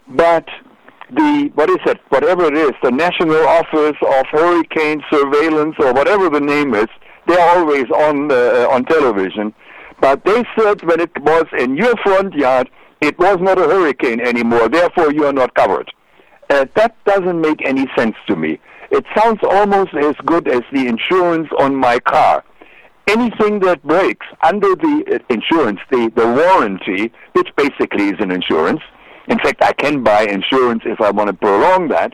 [0.07, 0.47] but
[1.09, 6.29] the, what is it, whatever it is, the National Office of Hurricane Surveillance or whatever
[6.29, 6.87] the name is,
[7.31, 9.53] they're always on, uh, on television.
[9.99, 12.69] But they said when it was in your front yard,
[13.01, 15.91] it was not a hurricane anymore, therefore you are not covered.
[16.49, 18.59] Uh, that doesn't make any sense to me.
[18.91, 22.43] It sounds almost as good as the insurance on my car.
[23.07, 28.81] Anything that breaks under the uh, insurance, the, the warranty, which basically is an insurance,
[29.27, 32.13] in fact, I can buy insurance if I want to prolong that.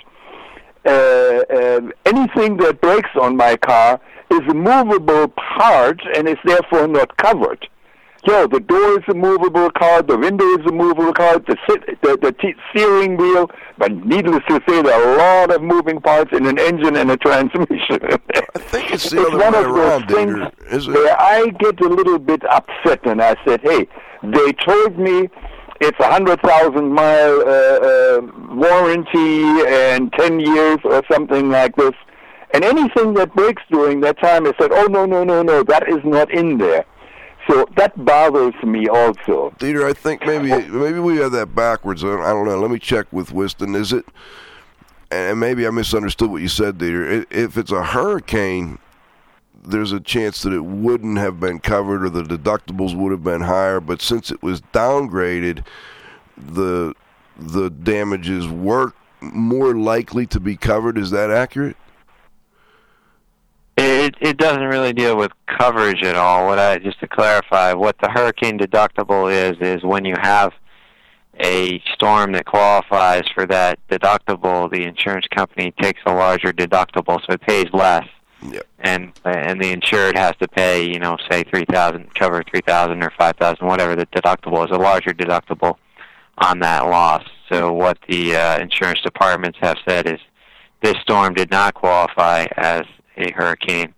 [0.85, 3.99] Uh, uh, anything that breaks on my car
[4.31, 7.67] is a movable part and is therefore not covered.
[8.27, 12.01] So the door is a movable car, the window is a movable car, the, sit,
[12.01, 16.01] the, the t- steering wheel, but needless to say, there are a lot of moving
[16.01, 17.99] parts in an engine and a transmission.
[18.03, 21.21] I think it's the it's other one way of those around, things Dieter, isn't where
[21.21, 23.87] I get a little bit upset and I said, hey,
[24.23, 25.29] they told me
[25.79, 28.21] it's a hundred thousand mile uh, uh,
[28.51, 31.93] warranty and ten years or something like this.
[32.53, 35.87] And anything that breaks during that time, I said, oh no no no no, that
[35.89, 36.85] is not in there.
[37.49, 39.53] So that bothers me also.
[39.57, 42.03] Dieter, I think maybe maybe we have that backwards.
[42.03, 42.59] I don't know.
[42.59, 43.75] Let me check with Wystan.
[43.75, 44.05] Is it?
[45.09, 47.25] And maybe I misunderstood what you said, Dieter.
[47.31, 48.79] If it's a hurricane,
[49.67, 53.41] there's a chance that it wouldn't have been covered or the deductibles would have been
[53.41, 53.79] higher.
[53.79, 55.63] But since it was downgraded,
[56.37, 56.93] the
[57.37, 60.97] the damages were more likely to be covered.
[60.97, 61.77] Is that accurate?
[63.77, 66.47] It it doesn't really deal with coverage at all.
[66.47, 70.53] What I just to clarify, what the hurricane deductible is is when you have
[71.39, 77.33] a storm that qualifies for that deductible, the insurance company takes a larger deductible, so
[77.33, 78.05] it pays less.
[78.41, 78.67] Yep.
[78.79, 83.03] And and the insured has to pay, you know, say three thousand, cover three thousand
[83.03, 85.77] or five thousand, whatever the deductible is, a larger deductible
[86.37, 87.23] on that loss.
[87.51, 90.19] So what the uh, insurance departments have said is
[90.81, 92.83] this storm did not qualify as
[93.17, 93.93] a hurricane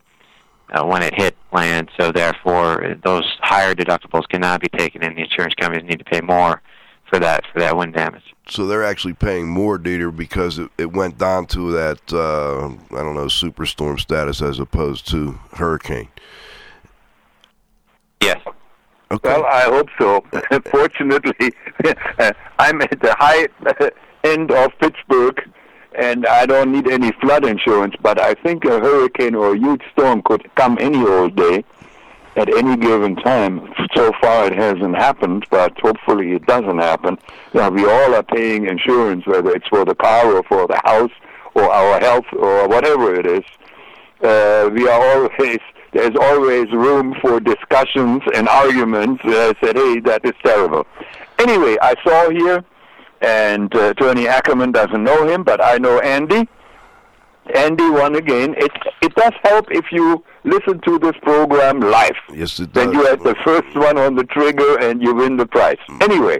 [0.72, 5.24] uh, when it hit land, so therefore those higher deductibles cannot be taken, and the
[5.24, 6.62] insurance companies need to pay more
[7.10, 8.36] for that for that wind damage.
[8.48, 13.04] So they're actually paying more, Dieter, because it, it went down to that uh, I
[13.04, 16.10] don't know superstorm status as opposed to hurricane.
[18.22, 18.40] Yes.
[19.12, 19.30] Okay.
[19.30, 20.24] Well, I hope so.
[20.72, 21.54] Fortunately,
[22.60, 23.48] I'm at the high
[24.24, 25.42] end of Pittsburgh,
[25.98, 27.96] and I don't need any flood insurance.
[28.02, 31.64] But I think a hurricane or a huge storm could come any old day,
[32.40, 33.74] at any given time.
[33.96, 37.18] So far, it hasn't happened, but hopefully, it doesn't happen.
[37.54, 41.12] Now, we all are paying insurance, whether it's for the car or for the house
[41.54, 43.44] or our health or whatever it is.
[44.24, 45.60] Uh, we are always
[45.92, 49.22] there's always room for discussions and arguments.
[49.26, 50.86] Uh, I said, hey, that is terrible.
[51.40, 52.64] Anyway, I saw here,
[53.22, 56.48] and uh, Attorney Ackerman doesn't know him, but I know Andy.
[57.56, 58.54] Andy won again.
[58.58, 58.72] It
[59.02, 62.16] it does help if you listen to this program live.
[62.34, 62.86] Yes, it does.
[62.86, 65.78] Then you had the first one on the trigger, and you win the prize.
[66.02, 66.40] Anyway,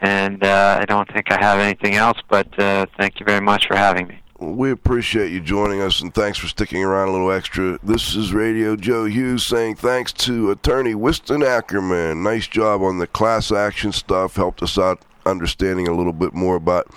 [0.02, 3.68] And uh, I don't think I have anything else, but uh, thank you very much
[3.68, 4.22] for having me.
[4.40, 7.78] We appreciate you joining us and thanks for sticking around a little extra.
[7.84, 12.24] This is Radio Joe Hughes saying thanks to attorney Wystan Ackerman.
[12.24, 14.38] Nice job on the class action stuff.
[14.38, 16.88] Helped us out understanding a little bit more about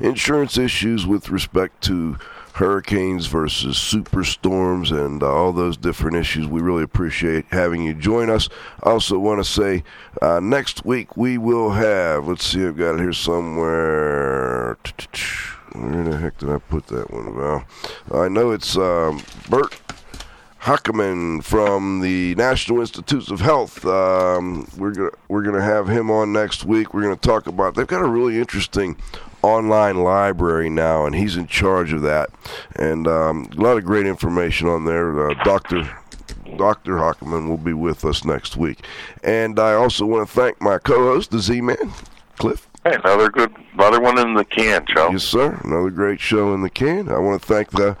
[0.00, 2.16] insurance issues with respect to
[2.56, 6.46] hurricanes versus superstorms and uh, all those different issues.
[6.46, 8.48] We really appreciate having you join us.
[8.82, 9.84] Also want to say
[10.22, 14.78] uh, next week we will have, let's see, I've got it here somewhere.
[15.72, 17.64] Where the heck did I put that one, Val?
[18.14, 19.78] I know it's um, Bert
[20.60, 23.84] Huckerman from the National Institutes of Health.
[23.84, 26.94] Um, we're gonna we're gonna have him on next week.
[26.94, 27.74] We're gonna talk about.
[27.74, 28.96] They've got a really interesting
[29.42, 32.30] online library now, and he's in charge of that.
[32.74, 35.30] And um, a lot of great information on there.
[35.30, 35.88] Uh, Doctor
[36.56, 36.96] Dr.
[36.96, 38.84] Hockerman will be with us next week.
[39.22, 41.92] And I also want to thank my co-host, the Z-Man,
[42.38, 42.68] Cliff.
[42.84, 45.10] Hey, another good, another one in the can, Joe.
[45.10, 45.60] Yes, sir.
[45.64, 47.08] Another great show in the can.
[47.08, 47.96] I want to thank the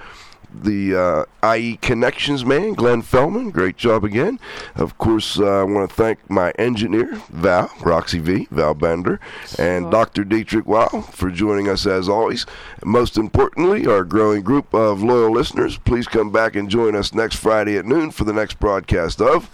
[0.62, 3.52] the uh, IE Connections man, Glenn Fellman.
[3.52, 4.38] Great job again.
[4.74, 9.20] Of course, uh, I want to thank my engineer, Val, Roxy V, Val Bender,
[9.58, 10.24] and Dr.
[10.24, 12.46] Dietrich Wow for joining us as always.
[12.84, 17.36] Most importantly, our growing group of loyal listeners, please come back and join us next
[17.36, 19.50] Friday at noon for the next broadcast of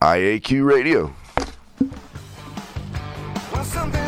[0.00, 1.14] IAQ Radio.
[3.72, 4.01] This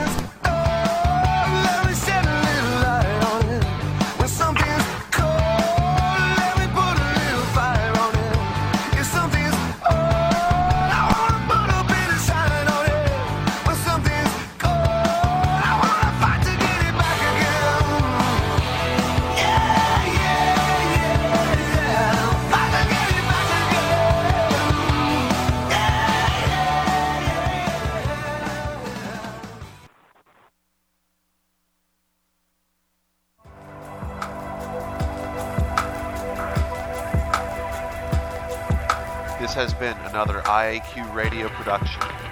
[40.55, 42.24] IAQ radio production.